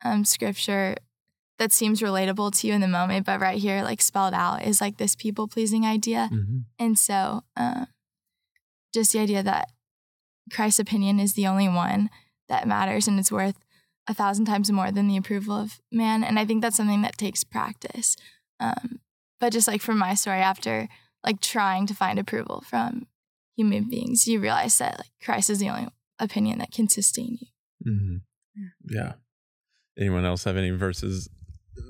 um, 0.03 0.25
scripture 0.25 0.95
that 1.61 1.71
seems 1.71 2.01
relatable 2.01 2.51
to 2.59 2.67
you 2.67 2.73
in 2.73 2.81
the 2.81 2.87
moment, 2.87 3.23
but 3.23 3.39
right 3.39 3.59
here, 3.59 3.83
like 3.83 4.01
spelled 4.01 4.33
out, 4.33 4.63
is 4.65 4.81
like 4.81 4.97
this 4.97 5.15
people 5.15 5.47
pleasing 5.47 5.85
idea. 5.85 6.27
Mm-hmm. 6.33 6.57
And 6.79 6.97
so, 6.97 7.43
uh, 7.55 7.85
just 8.91 9.13
the 9.13 9.19
idea 9.19 9.43
that 9.43 9.69
Christ's 10.51 10.79
opinion 10.79 11.19
is 11.19 11.33
the 11.33 11.45
only 11.45 11.69
one 11.69 12.09
that 12.49 12.67
matters 12.67 13.07
and 13.07 13.19
it's 13.19 13.31
worth 13.31 13.59
a 14.07 14.13
thousand 14.15 14.45
times 14.45 14.71
more 14.71 14.91
than 14.91 15.07
the 15.07 15.17
approval 15.17 15.53
of 15.53 15.79
man. 15.91 16.23
And 16.23 16.39
I 16.39 16.45
think 16.45 16.63
that's 16.63 16.77
something 16.77 17.03
that 17.03 17.19
takes 17.19 17.43
practice. 17.43 18.17
Um, 18.59 18.99
but 19.39 19.53
just 19.53 19.67
like 19.67 19.83
from 19.83 19.99
my 19.99 20.15
story, 20.15 20.39
after 20.39 20.87
like 21.23 21.41
trying 21.41 21.85
to 21.85 21.93
find 21.93 22.17
approval 22.17 22.63
from 22.67 23.05
human 23.55 23.87
beings, 23.87 24.27
you 24.27 24.39
realize 24.39 24.79
that 24.79 24.97
like 24.97 25.11
Christ 25.23 25.51
is 25.51 25.59
the 25.59 25.69
only 25.69 25.89
opinion 26.17 26.57
that 26.57 26.71
can 26.71 26.89
sustain 26.89 27.37
you. 27.39 27.91
Mm-hmm. 27.93 28.15
Yeah. 28.89 29.13
Anyone 29.95 30.25
else 30.25 30.45
have 30.45 30.57
any 30.57 30.71
verses 30.71 31.29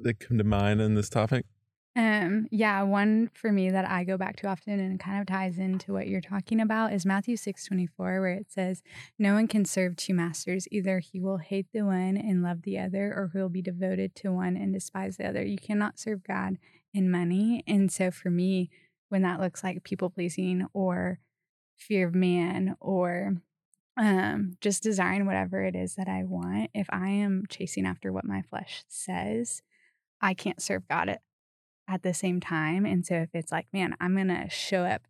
that 0.04 0.20
come 0.20 0.38
to 0.38 0.44
mind 0.44 0.82
in 0.82 0.96
this 0.96 1.10
topic? 1.10 1.46
Um, 1.94 2.48
yeah, 2.52 2.82
one 2.84 3.30
for 3.34 3.52
me 3.52 3.70
that 3.70 3.90
I 3.90 4.06
go 4.06 4.18
back 4.18 4.38
to 4.38 4.48
often 4.48 4.80
and 4.80 4.98
kind 4.98 5.20
of 5.20 5.28
ties 5.28 5.58
into 5.58 5.92
what 5.92 6.08
you're 6.08 6.22
talking 6.22 6.62
about 6.62 6.94
is 6.94 7.06
Matthew 7.06 7.36
6 7.36 7.66
24, 7.66 8.22
where 8.22 8.30
it 8.30 8.50
says, 8.50 8.82
No 9.20 9.34
one 9.34 9.48
can 9.48 9.66
serve 9.66 9.98
two 9.98 10.14
masters. 10.14 10.68
Either 10.72 11.00
he 11.00 11.20
will 11.20 11.38
hate 11.38 11.68
the 11.74 11.82
one 11.82 12.16
and 12.16 12.44
love 12.44 12.62
the 12.62 12.80
other, 12.80 13.08
or 13.14 13.30
he'll 13.34 13.50
be 13.50 13.62
devoted 13.62 14.16
to 14.16 14.32
one 14.32 14.56
and 14.56 14.74
despise 14.74 15.18
the 15.18 15.28
other. 15.28 15.44
You 15.44 15.58
cannot 15.58 16.00
serve 16.00 16.24
God 16.24 16.58
and 16.96 17.12
money. 17.12 17.62
And 17.68 17.92
so 17.92 18.10
for 18.10 18.30
me, 18.30 18.70
when 19.10 19.24
that 19.24 19.42
looks 19.42 19.62
like 19.62 19.84
people 19.84 20.10
pleasing 20.10 20.68
or 20.74 21.20
fear 21.76 22.08
of 22.08 22.16
man 22.16 22.76
or 22.80 23.34
um 23.98 24.56
just 24.62 24.84
desiring 24.84 25.26
whatever 25.26 25.62
it 25.64 25.76
is 25.76 25.96
that 25.96 26.08
I 26.08 26.24
want, 26.24 26.70
if 26.74 26.88
I 26.90 27.10
am 27.10 27.44
chasing 27.50 27.86
after 27.86 28.14
what 28.14 28.24
my 28.24 28.44
flesh 28.44 28.86
says, 28.88 29.62
I 30.22 30.34
can't 30.34 30.62
serve 30.62 30.88
God 30.88 31.10
at, 31.10 31.22
at 31.88 32.04
the 32.04 32.14
same 32.14 32.40
time. 32.40 32.86
And 32.86 33.06
so 33.06 33.16
if 33.16 33.30
it's 33.34 33.52
like, 33.52 33.68
man, 33.74 33.96
I'm 34.00 34.16
going 34.16 34.28
to 34.28 34.50
show 34.50 34.84
up 34.84 35.02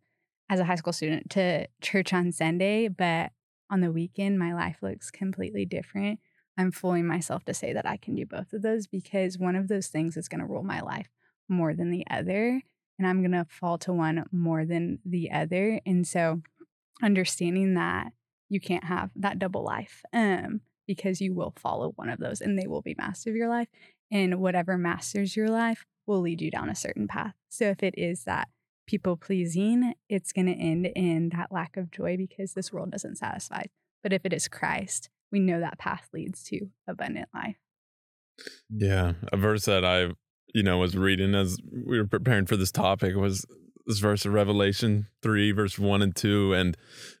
as 0.48 0.60
a 0.60 0.64
high 0.64 0.74
school 0.74 0.92
student 0.92 1.30
to 1.30 1.66
church 1.80 2.12
on 2.12 2.32
Sunday, 2.32 2.88
but 2.88 3.32
on 3.70 3.80
the 3.80 3.92
weekend, 3.92 4.38
my 4.38 4.52
life 4.52 4.78
looks 4.82 5.10
completely 5.10 5.64
different. 5.64 6.20
I'm 6.58 6.72
fooling 6.72 7.06
myself 7.06 7.44
to 7.44 7.54
say 7.54 7.72
that 7.72 7.86
I 7.86 7.96
can 7.96 8.14
do 8.14 8.26
both 8.26 8.52
of 8.52 8.62
those 8.62 8.86
because 8.86 9.38
one 9.38 9.56
of 9.56 9.68
those 9.68 9.86
things 9.86 10.16
is 10.16 10.28
going 10.28 10.40
to 10.40 10.46
rule 10.46 10.62
my 10.62 10.80
life 10.80 11.08
more 11.48 11.72
than 11.72 11.90
the 11.90 12.04
other. 12.10 12.60
And 12.98 13.08
I'm 13.08 13.20
going 13.20 13.32
to 13.32 13.46
fall 13.48 13.78
to 13.78 13.92
one 13.92 14.24
more 14.30 14.66
than 14.66 14.98
the 15.04 15.30
other. 15.30 15.80
And 15.86 16.06
so 16.06 16.42
understanding 17.02 17.74
that 17.74 18.12
you 18.48 18.60
can't 18.60 18.84
have 18.84 19.10
that 19.16 19.38
double 19.38 19.64
life 19.64 20.02
um, 20.12 20.60
because 20.94 21.22
you 21.22 21.32
will 21.32 21.54
follow 21.56 21.92
one 21.96 22.10
of 22.10 22.18
those 22.18 22.42
and 22.42 22.58
they 22.58 22.66
will 22.66 22.82
be 22.82 22.94
master 22.98 23.30
of 23.30 23.36
your 23.36 23.48
life 23.48 23.68
and 24.10 24.40
whatever 24.40 24.76
masters 24.76 25.34
your 25.34 25.48
life 25.48 25.86
will 26.06 26.20
lead 26.20 26.42
you 26.42 26.50
down 26.50 26.68
a 26.68 26.74
certain 26.74 27.08
path. 27.08 27.32
So 27.48 27.64
if 27.64 27.82
it 27.82 27.94
is 27.96 28.24
that 28.24 28.48
people 28.86 29.16
pleasing, 29.16 29.94
it's 30.10 30.32
going 30.32 30.46
to 30.46 30.52
end 30.52 30.86
in 30.94 31.30
that 31.30 31.50
lack 31.50 31.78
of 31.78 31.90
joy 31.90 32.18
because 32.18 32.52
this 32.52 32.72
world 32.72 32.90
doesn't 32.90 33.16
satisfy. 33.16 33.62
But 34.02 34.12
if 34.12 34.26
it 34.26 34.34
is 34.34 34.48
Christ, 34.48 35.08
we 35.30 35.40
know 35.40 35.60
that 35.60 35.78
path 35.78 36.08
leads 36.12 36.44
to 36.44 36.68
abundant 36.86 37.30
life. 37.32 37.56
Yeah, 38.68 39.12
a 39.32 39.38
verse 39.38 39.64
that 39.64 39.84
I, 39.84 40.08
you 40.52 40.62
know, 40.62 40.76
was 40.76 40.94
reading 40.94 41.34
as 41.34 41.56
we 41.70 41.96
were 41.96 42.06
preparing 42.06 42.44
for 42.44 42.58
this 42.58 42.72
topic 42.72 43.16
was 43.16 43.46
this 43.86 43.98
verse 43.98 44.24
of 44.24 44.32
Revelation 44.32 45.06
three, 45.22 45.52
verse 45.52 45.78
one 45.78 46.02
and 46.02 46.14
two, 46.14 46.52
and 46.52 46.76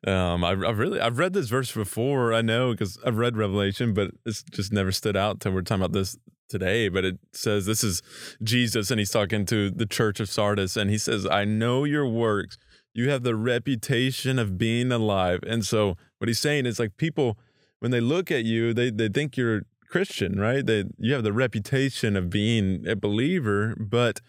um, 0.06 0.44
I've, 0.44 0.62
I've 0.64 0.78
really 0.78 1.00
I've 1.00 1.18
read 1.18 1.32
this 1.32 1.48
verse 1.48 1.72
before. 1.72 2.32
I 2.32 2.42
know 2.42 2.72
because 2.72 2.98
I've 3.04 3.18
read 3.18 3.36
Revelation, 3.36 3.94
but 3.94 4.12
it's 4.24 4.42
just 4.42 4.72
never 4.72 4.92
stood 4.92 5.16
out 5.16 5.40
till 5.40 5.52
we're 5.52 5.62
talking 5.62 5.82
about 5.82 5.92
this 5.92 6.16
today. 6.48 6.88
But 6.88 7.04
it 7.04 7.18
says 7.32 7.66
this 7.66 7.82
is 7.82 8.02
Jesus, 8.42 8.90
and 8.90 8.98
he's 8.98 9.10
talking 9.10 9.44
to 9.46 9.70
the 9.70 9.86
church 9.86 10.20
of 10.20 10.28
Sardis, 10.28 10.76
and 10.76 10.90
he 10.90 10.98
says, 10.98 11.26
"I 11.26 11.44
know 11.44 11.84
your 11.84 12.06
works." 12.06 12.56
you 12.94 13.10
have 13.10 13.22
the 13.22 13.34
reputation 13.34 14.38
of 14.38 14.58
being 14.58 14.92
alive. 14.92 15.40
And 15.46 15.64
so 15.64 15.96
what 16.18 16.28
he's 16.28 16.38
saying 16.38 16.66
is 16.66 16.78
like 16.78 16.96
people 16.96 17.38
when 17.78 17.90
they 17.90 18.00
look 18.00 18.30
at 18.30 18.44
you, 18.44 18.72
they 18.72 18.90
they 18.90 19.08
think 19.08 19.36
you're 19.36 19.62
Christian, 19.88 20.38
right? 20.38 20.64
They 20.64 20.84
you 20.98 21.14
have 21.14 21.24
the 21.24 21.32
reputation 21.32 22.16
of 22.16 22.30
being 22.30 22.86
a 22.86 22.96
believer, 22.96 23.74
but 23.78 24.20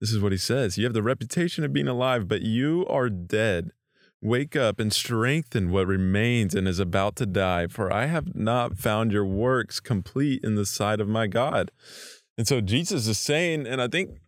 this 0.00 0.12
is 0.12 0.20
what 0.20 0.32
he 0.32 0.38
says. 0.38 0.78
You 0.78 0.84
have 0.84 0.94
the 0.94 1.02
reputation 1.02 1.64
of 1.64 1.72
being 1.72 1.88
alive, 1.88 2.28
but 2.28 2.42
you 2.42 2.86
are 2.88 3.10
dead. 3.10 3.72
Wake 4.20 4.56
up 4.56 4.80
and 4.80 4.92
strengthen 4.92 5.70
what 5.70 5.86
remains 5.86 6.54
and 6.54 6.66
is 6.66 6.80
about 6.80 7.16
to 7.16 7.26
die, 7.26 7.68
for 7.68 7.92
I 7.92 8.06
have 8.06 8.34
not 8.34 8.76
found 8.76 9.12
your 9.12 9.24
works 9.24 9.78
complete 9.78 10.42
in 10.42 10.56
the 10.56 10.66
sight 10.66 11.00
of 11.00 11.08
my 11.08 11.26
God. 11.26 11.70
And 12.36 12.46
so 12.46 12.60
Jesus 12.60 13.06
is 13.06 13.18
saying, 13.18 13.66
and 13.66 13.80
I 13.80 13.88
think, 13.88 14.18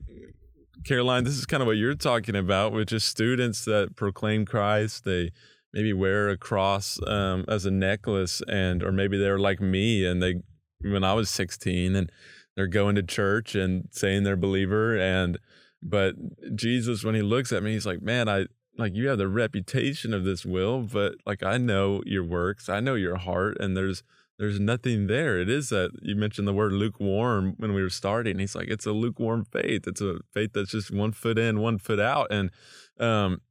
Caroline, 0.85 1.25
this 1.25 1.37
is 1.37 1.47
kind 1.47 1.61
of 1.63 1.67
what 1.67 1.77
you're 1.77 1.95
talking 1.95 2.37
about, 2.37 2.73
which 2.73 2.93
is 2.93 3.05
students 3.05 3.65
that 3.65 3.97
proclaim 3.97 4.45
Christ. 4.45 5.05
They 5.05 5.31
maybe 5.73 5.93
wear 5.93 6.29
a 6.29 6.37
cross 6.37 6.99
um, 7.07 7.45
as 7.49 7.67
a 7.67 7.71
necklace, 7.71 8.43
and 8.49 8.83
or 8.83 8.93
maybe 8.93 9.19
they're 9.19 9.39
like 9.39 9.61
me, 9.61 10.05
and 10.05 10.23
they 10.23 10.37
when 10.83 11.05
I 11.05 11.13
was 11.13 11.29
16, 11.31 11.95
and 11.95 12.11
they're 12.57 12.67
going 12.67 12.95
to 12.95 13.03
church 13.03 13.55
and 13.55 13.89
saying 13.91 14.23
they're 14.23 14.37
believer, 14.37 14.97
and 14.97 15.39
but 15.83 16.15
Jesus, 16.55 17.05
when 17.05 17.15
he 17.15 17.23
looks 17.23 17.53
at 17.53 17.63
me, 17.63 17.73
he's 17.73 17.87
like, 17.87 18.03
man, 18.03 18.29
I 18.29 18.47
like 18.79 18.95
you 18.95 19.09
have 19.09 19.19
the 19.19 19.29
reputation 19.29 20.15
of 20.15 20.25
this 20.25 20.45
will, 20.45 20.83
but 20.83 21.15
like 21.27 21.43
I 21.43 21.59
know 21.59 22.03
your 22.07 22.25
works, 22.25 22.69
I 22.69 22.81
know 22.81 22.95
your 22.95 23.17
heart, 23.17 23.59
and 23.61 23.77
there's 23.77 24.03
there's 24.39 24.59
nothing 24.59 25.07
there. 25.07 25.39
It 25.39 25.51
is 25.51 25.69
that 25.69 25.91
you 26.01 26.17
mentioned 26.17 26.49
the 26.49 26.55
word 26.55 26.73
lukewarm 26.73 27.55
when 27.59 27.75
we 27.75 27.83
were 27.83 27.91
starting. 27.91 28.39
He's 28.39 28.55
like, 28.55 28.69
it's 28.69 28.87
a 28.87 28.93
lukewarm 28.93 29.45
faith. 29.45 29.87
It's 29.87 30.01
a 30.01 30.21
faith 30.33 30.53
that's 30.55 30.71
just 30.71 30.91
one 30.91 31.13
foot 31.13 31.39
in, 31.39 31.61
one 31.61 31.77
foot 31.77 32.01
out. 32.01 32.29
And 32.31 32.51
um, 32.99 33.43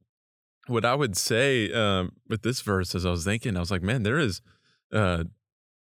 what 0.66 0.84
I 0.84 0.96
would 0.96 1.16
say 1.16 1.72
um, 1.72 2.10
with 2.28 2.42
this 2.42 2.60
verse, 2.60 2.92
as 2.96 3.06
I 3.06 3.10
was 3.10 3.24
thinking, 3.24 3.56
I 3.56 3.60
was 3.60 3.70
like, 3.70 3.82
man, 3.82 4.02
there 4.02 4.18
is 4.18 4.42
uh, 4.92 5.24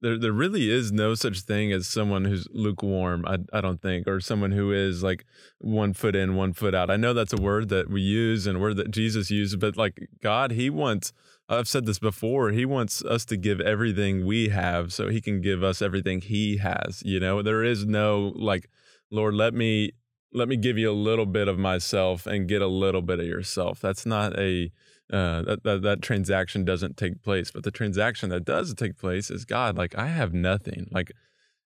there 0.00 0.18
there 0.18 0.32
really 0.32 0.70
is 0.70 0.92
no 0.92 1.14
such 1.14 1.40
thing 1.40 1.72
as 1.72 1.86
someone 1.86 2.24
who's 2.24 2.46
lukewarm 2.52 3.24
I, 3.26 3.38
I 3.52 3.60
don't 3.60 3.80
think 3.80 4.06
or 4.06 4.20
someone 4.20 4.52
who 4.52 4.72
is 4.72 5.02
like 5.02 5.24
one 5.58 5.92
foot 5.92 6.14
in 6.14 6.36
one 6.36 6.52
foot 6.52 6.74
out. 6.74 6.90
I 6.90 6.96
know 6.96 7.12
that's 7.12 7.32
a 7.32 7.40
word 7.40 7.68
that 7.70 7.90
we 7.90 8.00
use 8.00 8.46
and 8.46 8.56
a 8.56 8.60
word 8.60 8.76
that 8.76 8.90
jesus 8.90 9.30
used 9.30 9.58
but 9.60 9.76
like 9.76 10.08
god 10.22 10.52
he 10.52 10.70
wants 10.70 11.12
i've 11.48 11.68
said 11.68 11.86
this 11.86 11.98
before 11.98 12.50
he 12.50 12.64
wants 12.64 13.04
us 13.04 13.24
to 13.26 13.36
give 13.36 13.60
everything 13.60 14.24
we 14.26 14.48
have 14.48 14.92
so 14.92 15.08
he 15.08 15.20
can 15.20 15.40
give 15.40 15.62
us 15.62 15.82
everything 15.82 16.20
he 16.20 16.58
has 16.58 17.02
you 17.04 17.20
know? 17.20 17.42
There 17.42 17.64
is 17.64 17.84
no 17.84 18.32
like 18.36 18.68
lord 19.10 19.34
let 19.34 19.54
me 19.54 19.92
let 20.32 20.48
me 20.48 20.56
give 20.56 20.76
you 20.78 20.90
a 20.90 20.92
little 20.92 21.26
bit 21.26 21.48
of 21.48 21.58
myself 21.58 22.26
and 22.26 22.48
get 22.48 22.62
a 22.62 22.66
little 22.66 23.02
bit 23.02 23.20
of 23.20 23.26
yourself. 23.26 23.80
That's 23.80 24.04
not 24.04 24.38
a 24.38 24.70
uh, 25.12 25.42
that, 25.42 25.62
that 25.64 25.82
that 25.82 26.02
transaction 26.02 26.64
doesn't 26.64 26.96
take 26.96 27.22
place. 27.22 27.50
But 27.50 27.64
the 27.64 27.70
transaction 27.70 28.30
that 28.30 28.44
does 28.44 28.74
take 28.74 28.98
place 28.98 29.30
is 29.30 29.44
God, 29.44 29.76
like 29.76 29.96
I 29.96 30.06
have 30.08 30.32
nothing. 30.32 30.88
Like 30.90 31.12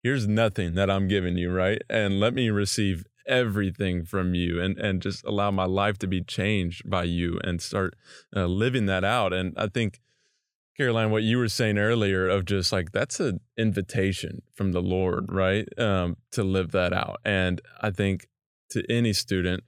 here's 0.03 0.27
nothing 0.27 0.75
that 0.75 0.91
I'm 0.91 1.09
giving 1.09 1.37
you, 1.37 1.53
right? 1.53 1.83
And 1.89 2.21
let 2.21 2.35
me 2.35 2.51
receive 2.51 3.05
everything 3.27 4.05
from 4.05 4.35
you 4.35 4.61
and 4.61 4.79
and 4.79 5.01
just 5.01 5.25
allow 5.25 5.51
my 5.51 5.67
life 5.67 5.99
to 5.99 6.07
be 6.07 6.23
changed 6.23 6.89
by 6.89 7.05
you 7.05 7.39
and 7.45 7.63
start 7.63 7.95
uh, 8.35 8.47
living 8.47 8.87
that 8.87 9.05
out. 9.05 9.33
And 9.33 9.55
I 9.57 9.69
think 9.69 10.01
Caroline, 10.77 11.11
what 11.11 11.23
you 11.23 11.37
were 11.37 11.49
saying 11.49 11.79
earlier 11.79 12.27
of 12.27 12.47
just 12.47 12.73
like 12.73 12.93
that's 12.93 13.21
an 13.21 13.41
invitation 13.59 14.43
from 14.55 14.73
the 14.73 14.81
Lord, 14.81 15.31
right? 15.31 15.69
Um, 15.79 16.17
to 16.33 16.43
live 16.43 16.73
that 16.73 16.93
out. 16.93 17.21
And 17.25 17.61
I 17.81 17.91
think 17.91 18.29
to 18.71 18.83
any 18.91 19.13
student 19.13 19.63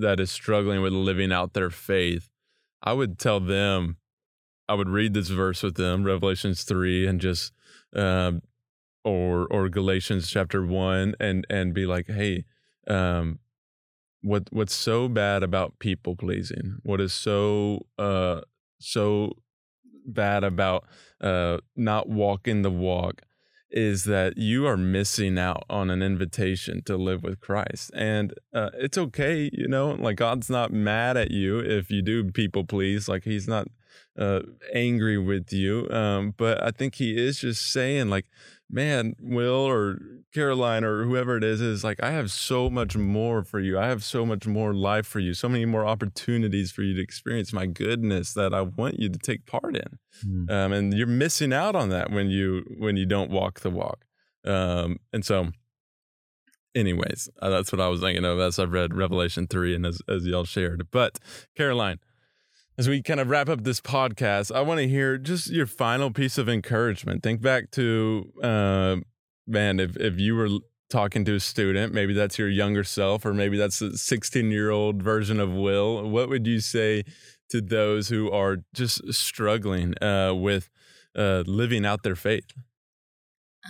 that 0.00 0.20
is 0.20 0.30
struggling 0.30 0.80
with 0.80 0.92
living 0.92 1.32
out 1.32 1.54
their 1.54 1.70
faith, 1.70 2.30
I 2.82 2.92
would 2.92 3.18
tell 3.18 3.40
them, 3.40 3.96
I 4.68 4.74
would 4.74 4.88
read 4.88 5.14
this 5.14 5.28
verse 5.28 5.62
with 5.62 5.76
them, 5.76 6.04
Revelations 6.04 6.64
three, 6.64 7.06
and 7.06 7.20
just, 7.20 7.52
um, 7.94 8.42
or 9.04 9.46
or 9.50 9.68
Galatians 9.68 10.30
chapter 10.30 10.64
one, 10.66 11.14
and 11.20 11.46
and 11.50 11.74
be 11.74 11.86
like, 11.86 12.08
hey, 12.08 12.44
um, 12.88 13.40
what 14.22 14.48
what's 14.50 14.74
so 14.74 15.08
bad 15.08 15.42
about 15.42 15.78
people 15.78 16.16
pleasing? 16.16 16.78
What 16.82 17.00
is 17.00 17.12
so 17.12 17.86
uh 17.98 18.42
so 18.80 19.32
bad 20.06 20.44
about 20.44 20.86
uh 21.20 21.58
not 21.76 22.08
walking 22.08 22.62
the 22.62 22.70
walk? 22.70 23.22
Is 23.70 24.04
that 24.04 24.38
you 24.38 24.66
are 24.66 24.76
missing 24.76 25.38
out 25.38 25.64
on 25.68 25.90
an 25.90 26.02
invitation 26.02 26.82
to 26.84 26.96
live 26.96 27.22
with 27.22 27.40
Christ. 27.40 27.90
And 27.94 28.34
uh, 28.54 28.70
it's 28.74 28.98
okay, 28.98 29.50
you 29.52 29.68
know, 29.68 29.90
like 29.90 30.16
God's 30.16 30.48
not 30.48 30.72
mad 30.72 31.16
at 31.16 31.30
you 31.30 31.58
if 31.58 31.90
you 31.90 32.02
do 32.02 32.30
people 32.30 32.64
please. 32.64 33.08
Like 33.08 33.24
he's 33.24 33.46
not 33.46 33.68
uh, 34.18 34.40
angry 34.74 35.18
with 35.18 35.52
you. 35.52 35.88
Um, 35.90 36.34
but 36.36 36.62
I 36.62 36.70
think 36.70 36.96
he 36.96 37.16
is 37.16 37.40
just 37.40 37.72
saying, 37.72 38.08
like, 38.08 38.26
man, 38.70 39.14
Will 39.20 39.66
or 39.66 39.98
Caroline 40.34 40.84
or 40.84 41.04
whoever 41.04 41.36
it 41.36 41.44
is, 41.44 41.60
is 41.60 41.84
like, 41.84 42.02
I 42.02 42.10
have 42.10 42.30
so 42.30 42.68
much 42.68 42.96
more 42.96 43.42
for 43.42 43.60
you. 43.60 43.78
I 43.78 43.86
have 43.86 44.04
so 44.04 44.26
much 44.26 44.46
more 44.46 44.74
life 44.74 45.06
for 45.06 45.20
you, 45.20 45.34
so 45.34 45.48
many 45.48 45.64
more 45.64 45.86
opportunities 45.86 46.70
for 46.70 46.82
you 46.82 46.94
to 46.94 47.02
experience 47.02 47.52
my 47.52 47.66
goodness 47.66 48.34
that 48.34 48.52
I 48.52 48.62
want 48.62 48.98
you 48.98 49.08
to 49.08 49.18
take 49.18 49.46
part 49.46 49.76
in. 49.76 49.98
Mm. 50.26 50.50
Um, 50.50 50.72
and 50.72 50.94
you're 50.94 51.06
missing 51.06 51.52
out 51.52 51.74
on 51.74 51.88
that 51.90 52.10
when 52.10 52.28
you 52.28 52.64
when 52.78 52.96
you 52.96 53.06
don't 53.06 53.30
walk 53.30 53.60
the 53.60 53.70
walk. 53.70 54.04
Um, 54.44 54.98
and 55.12 55.24
so 55.24 55.50
anyways, 56.74 57.28
uh, 57.40 57.50
that's 57.50 57.72
what 57.72 57.80
I 57.80 57.88
was 57.88 58.00
thinking 58.00 58.24
of 58.24 58.38
as 58.38 58.58
I've 58.58 58.72
read 58.72 58.94
Revelation 58.94 59.46
3 59.46 59.74
and 59.74 59.86
as, 59.86 60.00
as 60.08 60.26
y'all 60.26 60.44
shared. 60.44 60.88
But 60.90 61.18
Caroline, 61.56 61.98
as 62.78 62.88
we 62.88 63.02
kind 63.02 63.18
of 63.18 63.28
wrap 63.28 63.48
up 63.48 63.64
this 63.64 63.80
podcast, 63.80 64.54
I 64.54 64.60
want 64.60 64.78
to 64.78 64.88
hear 64.88 65.18
just 65.18 65.50
your 65.50 65.66
final 65.66 66.12
piece 66.12 66.38
of 66.38 66.48
encouragement. 66.48 67.24
Think 67.24 67.42
back 67.42 67.72
to, 67.72 68.32
uh, 68.40 68.96
man, 69.48 69.80
if, 69.80 69.96
if 69.96 70.20
you 70.20 70.36
were 70.36 70.48
talking 70.88 71.24
to 71.24 71.34
a 71.34 71.40
student, 71.40 71.92
maybe 71.92 72.14
that's 72.14 72.38
your 72.38 72.48
younger 72.48 72.84
self, 72.84 73.26
or 73.26 73.34
maybe 73.34 73.58
that's 73.58 73.82
a 73.82 73.98
16 73.98 74.50
year 74.52 74.70
old 74.70 75.02
version 75.02 75.40
of 75.40 75.52
Will, 75.52 76.08
what 76.08 76.28
would 76.28 76.46
you 76.46 76.60
say 76.60 77.02
to 77.50 77.60
those 77.60 78.10
who 78.10 78.30
are 78.30 78.58
just 78.74 79.12
struggling 79.12 80.00
uh, 80.00 80.32
with 80.34 80.70
uh, 81.16 81.42
living 81.46 81.84
out 81.84 82.04
their 82.04 82.16
faith? 82.16 82.46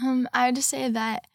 Um, 0.03 0.29
I 0.35 0.47
would 0.47 0.57
just 0.57 0.69
say 0.69 0.91
that 0.91 1.27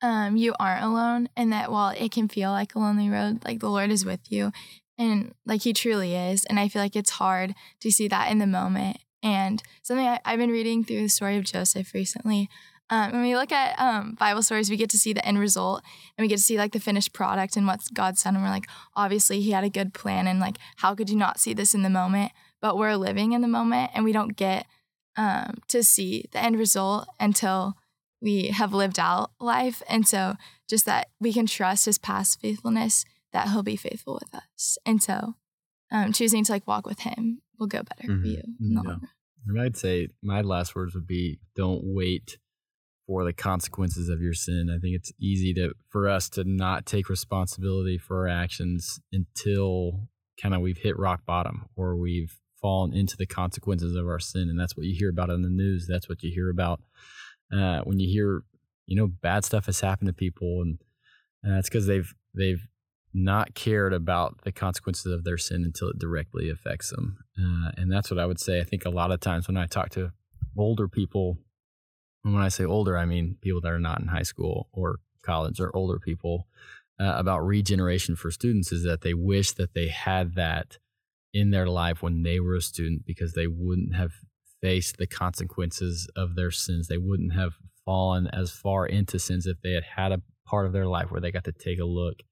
um, 0.00 0.36
you 0.36 0.54
aren't 0.60 0.84
alone, 0.84 1.28
and 1.36 1.52
that 1.52 1.72
while 1.72 1.90
it 1.90 2.12
can 2.12 2.28
feel 2.28 2.52
like 2.52 2.76
a 2.76 2.78
lonely 2.78 3.10
road, 3.10 3.44
like 3.44 3.58
the 3.58 3.68
Lord 3.68 3.90
is 3.90 4.04
with 4.04 4.30
you, 4.30 4.52
and 4.98 5.32
like 5.46 5.62
he 5.62 5.72
truly 5.72 6.14
is. 6.14 6.44
And 6.46 6.58
I 6.58 6.68
feel 6.68 6.82
like 6.82 6.96
it's 6.96 7.10
hard 7.10 7.54
to 7.80 7.90
see 7.90 8.08
that 8.08 8.30
in 8.30 8.38
the 8.38 8.46
moment. 8.46 8.98
And 9.22 9.62
something 9.82 10.06
I, 10.06 10.20
have 10.24 10.38
been 10.38 10.50
reading 10.50 10.84
through 10.84 11.02
the 11.02 11.08
story 11.08 11.36
of 11.36 11.44
Joseph 11.44 11.94
recently. 11.94 12.48
Um, 12.90 13.12
when 13.12 13.22
we 13.22 13.36
look 13.36 13.52
at 13.52 13.78
um, 13.78 14.16
Bible 14.18 14.42
stories, 14.42 14.70
we 14.70 14.76
get 14.76 14.90
to 14.90 14.98
see 14.98 15.12
the 15.12 15.26
end 15.26 15.38
result 15.38 15.82
and 16.16 16.24
we 16.24 16.28
get 16.28 16.38
to 16.38 16.42
see 16.42 16.56
like 16.56 16.72
the 16.72 16.80
finished 16.80 17.12
product 17.12 17.56
and 17.56 17.66
what 17.66 17.82
God's 17.92 18.22
done. 18.22 18.34
And 18.34 18.44
we're 18.44 18.50
like, 18.50 18.66
obviously, 18.96 19.40
He 19.40 19.50
had 19.50 19.64
a 19.64 19.70
good 19.70 19.92
plan. 19.92 20.26
And 20.26 20.40
like, 20.40 20.56
how 20.76 20.94
could 20.94 21.10
you 21.10 21.16
not 21.16 21.38
see 21.38 21.52
this 21.52 21.74
in 21.74 21.82
the 21.82 21.90
moment? 21.90 22.32
But 22.60 22.78
we're 22.78 22.96
living 22.96 23.32
in 23.32 23.42
the 23.42 23.48
moment 23.48 23.90
and 23.94 24.04
we 24.04 24.12
don't 24.12 24.36
get 24.36 24.66
um, 25.16 25.58
to 25.68 25.82
see 25.82 26.24
the 26.32 26.42
end 26.42 26.58
result 26.58 27.08
until 27.20 27.76
we 28.20 28.48
have 28.48 28.72
lived 28.72 28.98
out 28.98 29.30
life. 29.38 29.82
And 29.88 30.08
so, 30.08 30.36
just 30.68 30.86
that 30.86 31.08
we 31.20 31.32
can 31.32 31.46
trust 31.46 31.84
His 31.84 31.98
past 31.98 32.40
faithfulness 32.40 33.04
that 33.32 33.48
he'll 33.48 33.62
be 33.62 33.76
faithful 33.76 34.14
with 34.14 34.34
us. 34.34 34.78
And 34.86 35.02
so 35.02 35.34
um, 35.90 36.12
choosing 36.12 36.44
to 36.44 36.52
like 36.52 36.66
walk 36.66 36.86
with 36.86 37.00
him 37.00 37.42
will 37.58 37.66
go 37.66 37.82
better 37.82 38.12
mm-hmm. 38.12 38.22
for 38.22 38.28
you 38.28 38.42
yeah. 38.60 38.96
And 39.46 39.60
I'd 39.60 39.76
say 39.76 40.08
my 40.22 40.42
last 40.42 40.74
words 40.74 40.94
would 40.94 41.06
be 41.06 41.40
don't 41.56 41.80
wait 41.82 42.38
for 43.06 43.24
the 43.24 43.32
consequences 43.32 44.10
of 44.10 44.20
your 44.20 44.34
sin. 44.34 44.68
I 44.70 44.78
think 44.78 44.94
it's 44.94 45.12
easy 45.18 45.54
to 45.54 45.72
for 45.88 46.08
us 46.08 46.28
to 46.30 46.44
not 46.44 46.84
take 46.84 47.08
responsibility 47.08 47.96
for 47.96 48.18
our 48.18 48.28
actions 48.28 49.00
until 49.12 50.08
kind 50.40 50.54
of 50.54 50.60
we've 50.60 50.78
hit 50.78 50.98
rock 50.98 51.24
bottom 51.24 51.66
or 51.74 51.96
we've 51.96 52.36
fallen 52.60 52.92
into 52.92 53.16
the 53.16 53.26
consequences 53.26 53.96
of 53.96 54.06
our 54.06 54.18
sin. 54.18 54.48
And 54.50 54.60
that's 54.60 54.76
what 54.76 54.84
you 54.84 54.94
hear 54.96 55.10
about 55.10 55.30
in 55.30 55.42
the 55.42 55.48
news. 55.48 55.86
That's 55.88 56.08
what 56.08 56.22
you 56.22 56.30
hear 56.30 56.50
about 56.50 56.82
uh, 57.52 57.80
when 57.80 57.98
you 57.98 58.08
hear, 58.08 58.42
you 58.86 58.96
know, 58.96 59.06
bad 59.06 59.44
stuff 59.44 59.66
has 59.66 59.80
happened 59.80 60.08
to 60.08 60.12
people, 60.12 60.62
and 60.62 60.78
uh, 61.46 61.58
it's 61.58 61.68
because 61.68 61.86
they've 61.86 62.12
they've 62.34 62.66
not 63.24 63.54
cared 63.54 63.92
about 63.92 64.42
the 64.42 64.52
consequences 64.52 65.12
of 65.12 65.24
their 65.24 65.38
sin 65.38 65.64
until 65.64 65.88
it 65.88 65.98
directly 65.98 66.50
affects 66.50 66.90
them. 66.90 67.18
Uh, 67.38 67.70
and 67.76 67.90
that's 67.90 68.10
what 68.10 68.18
I 68.18 68.26
would 68.26 68.40
say. 68.40 68.60
I 68.60 68.64
think 68.64 68.84
a 68.84 68.90
lot 68.90 69.10
of 69.10 69.20
times 69.20 69.48
when 69.48 69.56
I 69.56 69.66
talk 69.66 69.90
to 69.90 70.12
older 70.56 70.88
people, 70.88 71.38
and 72.24 72.34
when 72.34 72.42
I 72.42 72.48
say 72.48 72.64
older, 72.64 72.96
I 72.96 73.04
mean 73.04 73.36
people 73.40 73.60
that 73.60 73.72
are 73.72 73.78
not 73.78 74.00
in 74.00 74.08
high 74.08 74.22
school 74.22 74.68
or 74.72 74.96
college 75.22 75.60
or 75.60 75.74
older 75.74 75.98
people, 75.98 76.46
uh, 77.00 77.14
about 77.16 77.46
regeneration 77.46 78.16
for 78.16 78.30
students 78.30 78.72
is 78.72 78.82
that 78.84 79.02
they 79.02 79.14
wish 79.14 79.52
that 79.52 79.74
they 79.74 79.88
had 79.88 80.34
that 80.34 80.78
in 81.32 81.50
their 81.50 81.68
life 81.68 82.02
when 82.02 82.22
they 82.22 82.40
were 82.40 82.56
a 82.56 82.60
student 82.60 83.04
because 83.06 83.34
they 83.34 83.46
wouldn't 83.46 83.94
have 83.94 84.12
faced 84.60 84.96
the 84.96 85.06
consequences 85.06 86.08
of 86.16 86.34
their 86.34 86.50
sins. 86.50 86.88
They 86.88 86.98
wouldn't 86.98 87.34
have 87.34 87.54
fallen 87.84 88.26
as 88.28 88.50
far 88.50 88.86
into 88.86 89.18
sins 89.18 89.46
if 89.46 89.60
they 89.62 89.72
had 89.72 89.84
had 89.84 90.12
a 90.12 90.22
part 90.46 90.66
of 90.66 90.72
their 90.72 90.86
life 90.86 91.10
where 91.10 91.20
they 91.20 91.30
got 91.30 91.44
to 91.44 91.52
take 91.52 91.78
a 91.78 91.84
look 91.84 92.22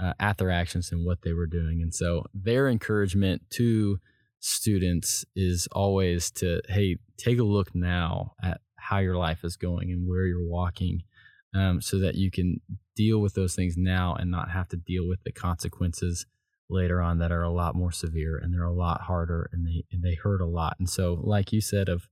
uh, 0.00 0.12
at 0.18 0.38
their 0.38 0.50
actions 0.50 0.90
and 0.92 1.04
what 1.04 1.22
they 1.22 1.32
were 1.32 1.46
doing. 1.46 1.80
And 1.82 1.94
so 1.94 2.24
their 2.34 2.68
encouragement 2.68 3.42
to 3.50 3.98
students 4.40 5.24
is 5.34 5.68
always 5.72 6.30
to, 6.32 6.60
hey, 6.68 6.98
take 7.16 7.38
a 7.38 7.44
look 7.44 7.74
now 7.74 8.32
at 8.42 8.60
how 8.76 8.98
your 8.98 9.16
life 9.16 9.44
is 9.44 9.56
going 9.56 9.90
and 9.90 10.08
where 10.08 10.26
you're 10.26 10.46
walking 10.46 11.02
um, 11.54 11.80
so 11.80 11.98
that 12.00 12.16
you 12.16 12.30
can 12.30 12.60
deal 12.96 13.20
with 13.20 13.34
those 13.34 13.54
things 13.54 13.74
now 13.76 14.14
and 14.14 14.30
not 14.30 14.50
have 14.50 14.68
to 14.68 14.76
deal 14.76 15.08
with 15.08 15.22
the 15.24 15.32
consequences 15.32 16.26
later 16.68 17.00
on 17.00 17.18
that 17.18 17.32
are 17.32 17.42
a 17.42 17.52
lot 17.52 17.74
more 17.74 17.92
severe 17.92 18.36
and 18.36 18.52
they're 18.52 18.64
a 18.64 18.72
lot 18.72 19.02
harder 19.02 19.48
and 19.52 19.66
they 19.66 19.84
and 19.92 20.02
they 20.02 20.14
hurt 20.14 20.40
a 20.40 20.46
lot. 20.46 20.76
And 20.78 20.88
so, 20.88 21.20
like 21.22 21.52
you 21.52 21.60
said, 21.60 21.88
of 21.88 22.08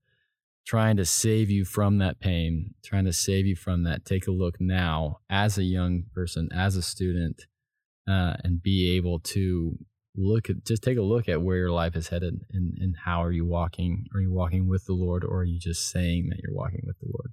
trying 0.66 0.96
to 0.96 1.04
save 1.04 1.50
you 1.50 1.64
from 1.64 1.98
that 1.98 2.20
pain, 2.20 2.74
trying 2.84 3.04
to 3.04 3.12
save 3.12 3.46
you 3.46 3.56
from 3.56 3.82
that, 3.84 4.04
take 4.04 4.26
a 4.26 4.32
look 4.32 4.60
now 4.60 5.18
as 5.28 5.58
a 5.58 5.64
young 5.64 6.04
person, 6.14 6.48
as 6.54 6.76
a 6.76 6.82
student, 6.82 7.46
uh, 8.08 8.34
and 8.44 8.62
be 8.62 8.96
able 8.96 9.20
to 9.20 9.78
look 10.14 10.50
at 10.50 10.64
just 10.66 10.82
take 10.82 10.98
a 10.98 11.02
look 11.02 11.28
at 11.28 11.40
where 11.40 11.56
your 11.56 11.70
life 11.70 11.96
is 11.96 12.08
headed 12.08 12.44
and, 12.52 12.76
and 12.78 12.94
how 13.04 13.22
are 13.22 13.32
you 13.32 13.46
walking? 13.46 14.06
Are 14.14 14.20
you 14.20 14.32
walking 14.32 14.68
with 14.68 14.84
the 14.86 14.92
Lord 14.92 15.24
or 15.24 15.38
are 15.38 15.44
you 15.44 15.58
just 15.58 15.90
saying 15.90 16.28
that 16.30 16.40
you're 16.42 16.54
walking 16.54 16.82
with 16.84 16.98
the 16.98 17.06
Lord? 17.06 17.32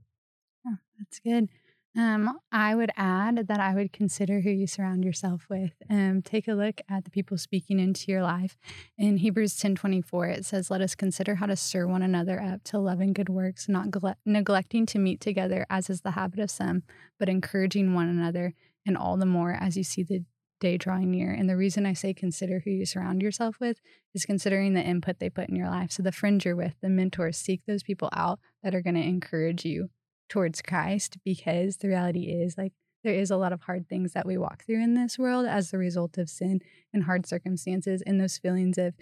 Oh, 0.68 0.78
that's 0.98 1.20
good. 1.20 1.50
Um, 1.98 2.40
I 2.52 2.76
would 2.76 2.92
add 2.96 3.48
that 3.48 3.60
I 3.60 3.74
would 3.74 3.92
consider 3.92 4.42
who 4.42 4.52
you 4.52 4.68
surround 4.68 5.04
yourself 5.04 5.48
with. 5.50 5.72
Um, 5.90 6.22
take 6.22 6.48
a 6.48 6.54
look 6.54 6.82
at 6.88 7.04
the 7.04 7.10
people 7.10 7.38
speaking 7.38 7.80
into 7.80 8.12
your 8.12 8.22
life. 8.22 8.58
In 8.98 9.18
Hebrews 9.18 9.58
ten 9.58 9.76
twenty 9.76 10.02
four, 10.02 10.28
it 10.28 10.46
says, 10.46 10.70
"Let 10.70 10.82
us 10.82 10.94
consider 10.94 11.36
how 11.36 11.48
to 11.48 11.56
stir 11.56 11.88
one 11.88 12.04
another 12.04 12.40
up 12.40 12.64
to 12.66 12.80
love 12.80 13.00
and 13.00 13.16
good 13.16 13.28
works, 13.28 13.68
not 13.68 13.90
gle- 13.90 14.16
neglecting 14.24 14.86
to 14.86 15.00
meet 15.00 15.20
together, 15.20 15.66
as 15.70 15.90
is 15.90 16.02
the 16.02 16.12
habit 16.12 16.40
of 16.40 16.52
some, 16.52 16.84
but 17.18 17.28
encouraging 17.28 17.96
one 17.96 18.08
another, 18.08 18.54
and 18.86 18.96
all 18.96 19.18
the 19.18 19.26
more 19.26 19.58
as 19.60 19.76
you 19.76 19.84
see 19.84 20.04
the 20.04 20.24
day 20.60 20.78
drawing 20.78 21.12
near." 21.12 21.32
And 21.32 21.50
the 21.50 21.58
reason 21.58 21.86
I 21.86 21.94
say 21.94 22.14
consider 22.14 22.60
who 22.60 22.72
you 22.72 22.86
surround 22.86 23.22
yourself 23.22 23.60
with 23.60 23.80
is 24.14 24.26
considering 24.26 24.74
the 24.74 24.84
input 24.84 25.20
they 25.20 25.30
put 25.30 25.50
in 25.50 25.56
your 25.56 25.70
life. 25.70 25.92
So 25.92 26.04
the 26.04 26.12
friends 26.12 26.46
you're 26.46 26.56
with, 26.56 26.76
the 26.82 26.90
mentors, 26.90 27.38
seek 27.38 27.62
those 27.66 27.84
people 27.84 28.10
out 28.14 28.40
that 28.64 28.76
are 28.76 28.82
going 28.82 28.96
to 28.96 29.02
encourage 29.02 29.66
you 29.66 29.90
towards 30.30 30.62
Christ 30.62 31.18
because 31.26 31.78
the 31.78 31.88
reality 31.88 32.26
is 32.26 32.58
like 32.58 32.74
there 33.04 33.14
is 33.14 33.32
a 33.32 33.38
lot 33.38 33.54
of 33.54 33.62
hard 33.62 33.88
things 33.88 34.14
that 34.14 34.26
we 34.26 34.38
walk 34.38 34.66
through 34.66 34.84
in 34.84 34.94
this 34.94 35.18
world 35.18 35.46
as 35.46 35.72
the 35.72 35.78
result 35.78 36.18
of 36.18 36.30
sin 36.30 36.60
and 36.94 37.04
hard 37.04 37.26
circumstances 37.26 38.04
and 38.06 38.20
those 38.20 38.38
feelings 38.38 38.78
of 38.78 38.94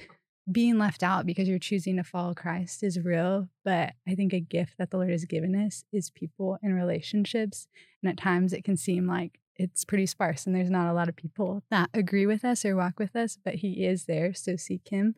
being 0.49 0.77
left 0.77 1.03
out 1.03 1.25
because 1.25 1.49
you're 1.49 1.59
choosing 1.59 1.97
to 1.97 2.03
follow 2.03 2.33
Christ 2.33 2.81
is 2.81 2.99
real, 2.99 3.49
but 3.65 3.93
I 4.07 4.15
think 4.15 4.33
a 4.33 4.39
gift 4.39 4.77
that 4.77 4.91
the 4.91 4.97
Lord 4.97 5.09
has 5.09 5.25
given 5.25 5.55
us 5.55 5.83
is 5.91 6.09
people 6.09 6.57
and 6.63 6.73
relationships. 6.73 7.67
And 8.01 8.09
at 8.09 8.17
times 8.17 8.53
it 8.53 8.63
can 8.63 8.77
seem 8.77 9.07
like 9.07 9.39
it's 9.57 9.85
pretty 9.85 10.05
sparse 10.05 10.45
and 10.45 10.55
there's 10.55 10.69
not 10.69 10.89
a 10.89 10.93
lot 10.93 11.09
of 11.09 11.15
people 11.15 11.63
that 11.71 11.89
agree 11.93 12.25
with 12.25 12.45
us 12.45 12.63
or 12.63 12.75
walk 12.75 12.99
with 12.99 13.15
us, 13.15 13.37
but 13.43 13.55
He 13.55 13.85
is 13.85 14.05
there. 14.05 14.33
So 14.33 14.55
seek 14.55 14.89
Him 14.89 15.15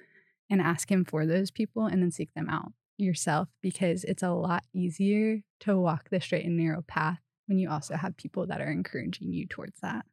and 0.49 0.61
ask 0.61 0.91
Him 0.91 1.05
for 1.05 1.25
those 1.25 1.51
people 1.51 1.85
and 1.85 2.01
then 2.01 2.11
seek 2.11 2.33
them 2.33 2.49
out 2.49 2.71
yourself 2.97 3.47
because 3.61 4.03
it's 4.03 4.23
a 4.23 4.31
lot 4.31 4.63
easier 4.73 5.41
to 5.61 5.77
walk 5.77 6.09
the 6.09 6.19
straight 6.19 6.45
and 6.45 6.57
narrow 6.57 6.81
path 6.81 7.19
when 7.47 7.57
you 7.57 7.69
also 7.69 7.95
have 7.95 8.17
people 8.17 8.45
that 8.47 8.61
are 8.61 8.71
encouraging 8.71 9.33
you 9.33 9.47
towards 9.47 9.79
that. 9.81 10.05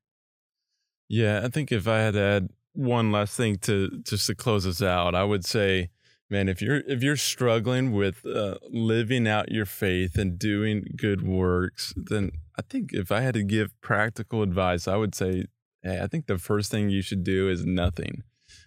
Yeah, 1.09 1.43
I 1.45 1.49
think 1.49 1.71
if 1.71 1.87
I 1.87 1.99
had 1.99 2.15
to 2.15 2.21
add 2.21 2.51
one 2.73 3.13
last 3.13 3.37
thing 3.37 3.59
to 3.59 4.01
just 4.03 4.27
to 4.27 4.35
close 4.35 4.67
us 4.67 4.83
out, 4.83 5.15
I 5.15 5.25
would 5.25 5.45
say, 5.45 5.91
man, 6.31 6.49
if 6.49 6.61
you're 6.61 6.83
if 6.87 7.03
you're 7.03 7.17
struggling 7.17 7.93
with 7.93 8.25
uh, 8.27 8.57
living 8.71 9.27
out 9.29 9.53
your 9.53 9.67
faith 9.67 10.17
and 10.17 10.39
doing 10.39 10.85
good 10.97 11.27
works, 11.27 11.93
then 11.97 12.33
I 12.59 12.63
think 12.63 12.93
if 12.93 13.13
I 13.13 13.21
had 13.21 13.35
to 13.35 13.43
give 13.43 13.79
practical 13.81 14.43
advice, 14.43 14.89
I 14.89 14.97
would 14.97 15.15
say, 15.15 15.47
hey, 15.83 16.01
I 16.03 16.07
think 16.07 16.27
the 16.27 16.39
first 16.39 16.71
thing 16.71 16.91
you 16.91 17.03
should 17.03 17.25
do 17.25 17.49
is 17.49 17.65
nothing. 17.65 18.23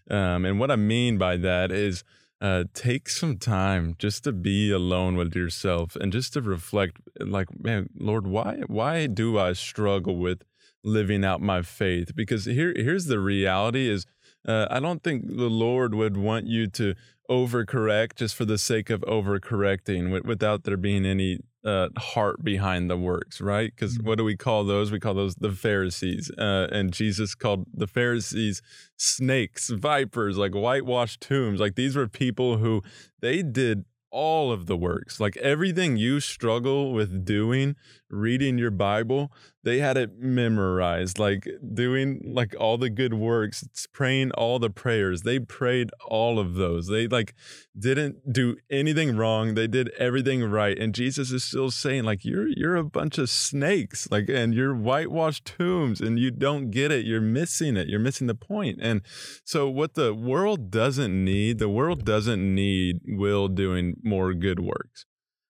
Um, 0.09 0.45
and 0.45 0.59
what 0.59 0.71
I 0.71 0.75
mean 0.75 1.17
by 1.17 1.37
that 1.37 1.71
is 1.71 2.03
uh, 2.41 2.63
take 2.73 3.09
some 3.09 3.37
time 3.37 3.95
just 3.99 4.23
to 4.23 4.31
be 4.31 4.71
alone 4.71 5.15
with 5.15 5.35
yourself 5.35 5.95
and 5.95 6.11
just 6.11 6.33
to 6.33 6.41
reflect 6.41 6.97
like 7.19 7.47
man 7.61 7.89
lord 7.97 8.25
why 8.25 8.61
why 8.67 9.07
do 9.07 9.37
i 9.37 9.51
struggle 9.51 10.15
with 10.15 10.43
living 10.83 11.25
out 11.25 11.41
my 11.41 11.61
faith 11.61 12.15
because 12.15 12.45
here 12.45 12.73
here's 12.77 13.05
the 13.05 13.19
reality 13.19 13.89
is 13.89 14.05
uh, 14.47 14.67
i 14.71 14.79
don't 14.79 15.03
think 15.03 15.27
the 15.27 15.49
lord 15.49 15.93
would 15.93 16.15
want 16.15 16.47
you 16.47 16.65
to 16.65 16.95
overcorrect 17.29 18.15
just 18.15 18.35
for 18.35 18.45
the 18.45 18.57
sake 18.57 18.89
of 18.89 19.01
overcorrecting 19.01 20.23
without 20.25 20.63
there 20.63 20.77
being 20.77 21.05
any 21.05 21.39
uh, 21.63 21.89
heart 21.97 22.43
behind 22.43 22.89
the 22.89 22.97
works, 22.97 23.41
right? 23.41 23.71
Because 23.75 23.97
mm-hmm. 23.97 24.07
what 24.07 24.17
do 24.17 24.23
we 24.23 24.37
call 24.37 24.63
those? 24.63 24.91
We 24.91 24.99
call 24.99 25.13
those 25.13 25.35
the 25.35 25.51
Pharisees. 25.51 26.31
Uh, 26.37 26.67
and 26.71 26.91
Jesus 26.93 27.35
called 27.35 27.65
the 27.73 27.87
Pharisees 27.87 28.61
snakes, 28.97 29.69
vipers, 29.69 30.37
like 30.37 30.53
whitewashed 30.53 31.21
tombs. 31.21 31.59
Like 31.59 31.75
these 31.75 31.95
were 31.95 32.07
people 32.07 32.57
who 32.57 32.81
they 33.21 33.41
did 33.43 33.85
all 34.11 34.51
of 34.51 34.65
the 34.65 34.77
works. 34.77 35.19
Like 35.19 35.37
everything 35.37 35.97
you 35.97 36.19
struggle 36.19 36.93
with 36.93 37.25
doing, 37.25 37.75
reading 38.09 38.57
your 38.57 38.71
Bible, 38.71 39.31
they 39.63 39.79
had 39.79 39.97
it 39.97 40.17
memorized. 40.17 41.19
Like 41.19 41.47
doing 41.73 42.21
like 42.33 42.55
all 42.59 42.77
the 42.77 42.89
good 42.89 43.13
works, 43.13 43.87
praying 43.91 44.31
all 44.31 44.57
the 44.59 44.69
prayers. 44.69 45.23
They 45.23 45.39
prayed 45.39 45.91
all 46.07 46.39
of 46.39 46.55
those. 46.55 46.87
They 46.87 47.07
like 47.07 47.35
didn't 47.77 48.31
do 48.31 48.57
anything 48.69 49.15
wrong. 49.15 49.53
They 49.53 49.67
did 49.67 49.89
everything 49.97 50.43
right. 50.43 50.77
And 50.77 50.95
Jesus 50.95 51.31
is 51.31 51.43
still 51.43 51.71
saying 51.71 52.03
like 52.03 52.23
you're 52.23 52.47
you're 52.47 52.77
a 52.77 52.83
bunch 52.83 53.17
of 53.17 53.29
snakes. 53.29 54.07
Like 54.09 54.29
and 54.29 54.53
you're 54.53 54.75
whitewashed 54.75 55.45
tombs 55.45 55.99
and 56.01 56.17
you 56.17 56.31
don't 56.31 56.71
get 56.71 56.91
it. 56.91 57.05
You're 57.05 57.21
missing 57.21 57.75
it. 57.75 57.87
You're 57.87 57.99
missing 57.99 58.27
the 58.27 58.35
point. 58.35 58.79
And 58.81 59.01
so 59.43 59.69
what 59.69 59.95
the 59.95 60.13
world 60.13 60.71
doesn't 60.71 61.23
need, 61.23 61.59
the 61.59 61.69
world 61.69 62.05
doesn't 62.05 62.55
need 62.55 63.01
Will 63.05 63.47
doing 63.47 63.98
more 64.03 64.33
good 64.33 64.59
works. 64.59 65.05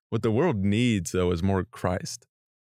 What 0.10 0.24
the 0.24 0.32
world 0.32 0.58
needs, 0.58 1.12
though, 1.12 1.32
is 1.32 1.44
more 1.44 1.64
Christ. 1.64 2.26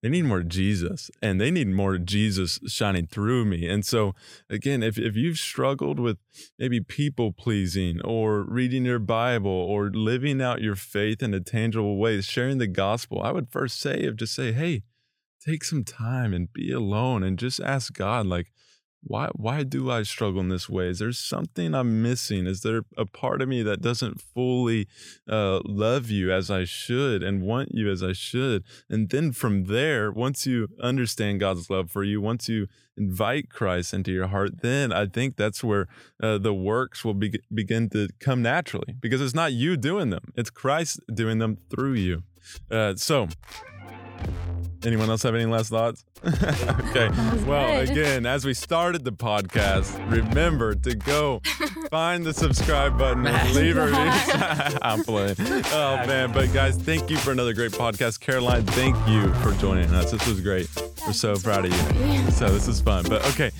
They 0.02 0.10
need 0.10 0.26
more 0.26 0.42
Jesus 0.42 1.10
and 1.20 1.40
they 1.40 1.50
need 1.50 1.68
more 1.68 1.98
Jesus 1.98 2.60
shining 2.68 3.06
through 3.06 3.44
me. 3.46 3.66
And 3.68 3.84
so, 3.84 4.14
again, 4.48 4.82
if, 4.82 4.98
if 4.98 5.16
you've 5.16 5.38
struggled 5.38 5.98
with 5.98 6.18
maybe 6.58 6.80
people 6.80 7.32
pleasing 7.32 8.00
or 8.02 8.42
reading 8.42 8.84
your 8.84 8.98
Bible 8.98 9.50
or 9.50 9.90
living 9.90 10.40
out 10.40 10.60
your 10.60 10.76
faith 10.76 11.22
in 11.22 11.34
a 11.34 11.40
tangible 11.40 11.96
way, 11.96 12.20
sharing 12.20 12.58
the 12.58 12.66
gospel, 12.66 13.20
I 13.22 13.32
would 13.32 13.48
first 13.48 13.80
say, 13.80 14.04
of 14.04 14.16
just 14.16 14.34
say, 14.34 14.52
hey, 14.52 14.82
take 15.44 15.64
some 15.64 15.82
time 15.82 16.32
and 16.32 16.52
be 16.52 16.70
alone 16.72 17.22
and 17.22 17.38
just 17.38 17.58
ask 17.60 17.92
God, 17.94 18.26
like, 18.26 18.52
why 19.06 19.28
why 19.34 19.62
do 19.62 19.90
I 19.90 20.02
struggle 20.02 20.40
in 20.40 20.48
this 20.48 20.68
way? 20.68 20.88
Is 20.88 20.98
there 20.98 21.12
something 21.12 21.74
I'm 21.74 22.02
missing? 22.02 22.46
Is 22.46 22.62
there 22.62 22.82
a 22.96 23.06
part 23.06 23.40
of 23.40 23.48
me 23.48 23.62
that 23.62 23.80
doesn't 23.80 24.20
fully 24.20 24.88
uh, 25.28 25.60
love 25.64 26.10
you 26.10 26.32
as 26.32 26.50
I 26.50 26.64
should 26.64 27.22
and 27.22 27.42
want 27.42 27.70
you 27.72 27.90
as 27.90 28.02
I 28.02 28.12
should? 28.12 28.64
And 28.90 29.08
then 29.08 29.32
from 29.32 29.64
there, 29.64 30.10
once 30.10 30.46
you 30.46 30.68
understand 30.80 31.40
God's 31.40 31.70
love 31.70 31.90
for 31.90 32.02
you, 32.02 32.20
once 32.20 32.48
you 32.48 32.66
invite 32.96 33.50
Christ 33.50 33.94
into 33.94 34.10
your 34.10 34.28
heart, 34.28 34.62
then 34.62 34.92
I 34.92 35.06
think 35.06 35.36
that's 35.36 35.62
where 35.62 35.86
uh, 36.22 36.38
the 36.38 36.54
works 36.54 37.04
will 37.04 37.14
be, 37.14 37.38
begin 37.52 37.88
to 37.90 38.08
come 38.20 38.42
naturally 38.42 38.94
because 39.00 39.20
it's 39.20 39.34
not 39.34 39.52
you 39.52 39.76
doing 39.76 40.10
them; 40.10 40.32
it's 40.34 40.50
Christ 40.50 41.00
doing 41.12 41.38
them 41.38 41.58
through 41.70 41.94
you. 41.94 42.24
Uh, 42.70 42.94
so 42.96 43.28
Anyone 44.86 45.10
else 45.10 45.24
have 45.24 45.34
any 45.34 45.46
last 45.46 45.70
thoughts? 45.70 46.04
okay. 46.24 47.08
Well, 47.44 47.80
again, 47.80 48.24
as 48.24 48.44
we 48.44 48.54
started 48.54 49.04
the 49.04 49.10
podcast, 49.10 49.98
remember 50.08 50.76
to 50.76 50.94
go 50.94 51.40
find 51.90 52.24
the 52.24 52.32
subscribe 52.32 52.96
button 52.96 53.26
and 53.26 53.52
leave 53.52 53.76
a 53.76 53.86
review. 53.86 54.78
I'm 54.82 55.02
playing. 55.02 55.34
Oh 55.40 55.96
man, 56.06 56.30
but 56.32 56.52
guys, 56.52 56.76
thank 56.76 57.10
you 57.10 57.16
for 57.16 57.32
another 57.32 57.52
great 57.52 57.72
podcast. 57.72 58.20
Caroline, 58.20 58.64
thank 58.64 58.96
you 59.08 59.34
for 59.34 59.50
joining 59.54 59.92
us. 59.92 60.12
This 60.12 60.24
was 60.24 60.40
great. 60.40 60.68
We're 61.04 61.12
so 61.14 61.34
proud 61.34 61.64
of 61.64 61.72
you. 61.72 62.30
So 62.30 62.48
this 62.50 62.68
is 62.68 62.80
fun. 62.80 63.06
But 63.08 63.26
okay, 63.30 63.50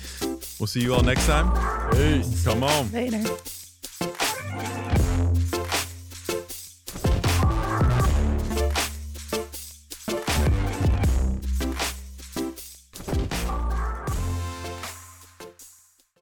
we'll 0.61 0.67
see 0.67 0.79
you 0.81 0.93
all 0.93 1.03
next 1.03 1.27
time. 1.27 1.51
Peace. 1.91 2.45
Come 2.45 2.63
on. 2.63 2.89
Later. 2.93 3.21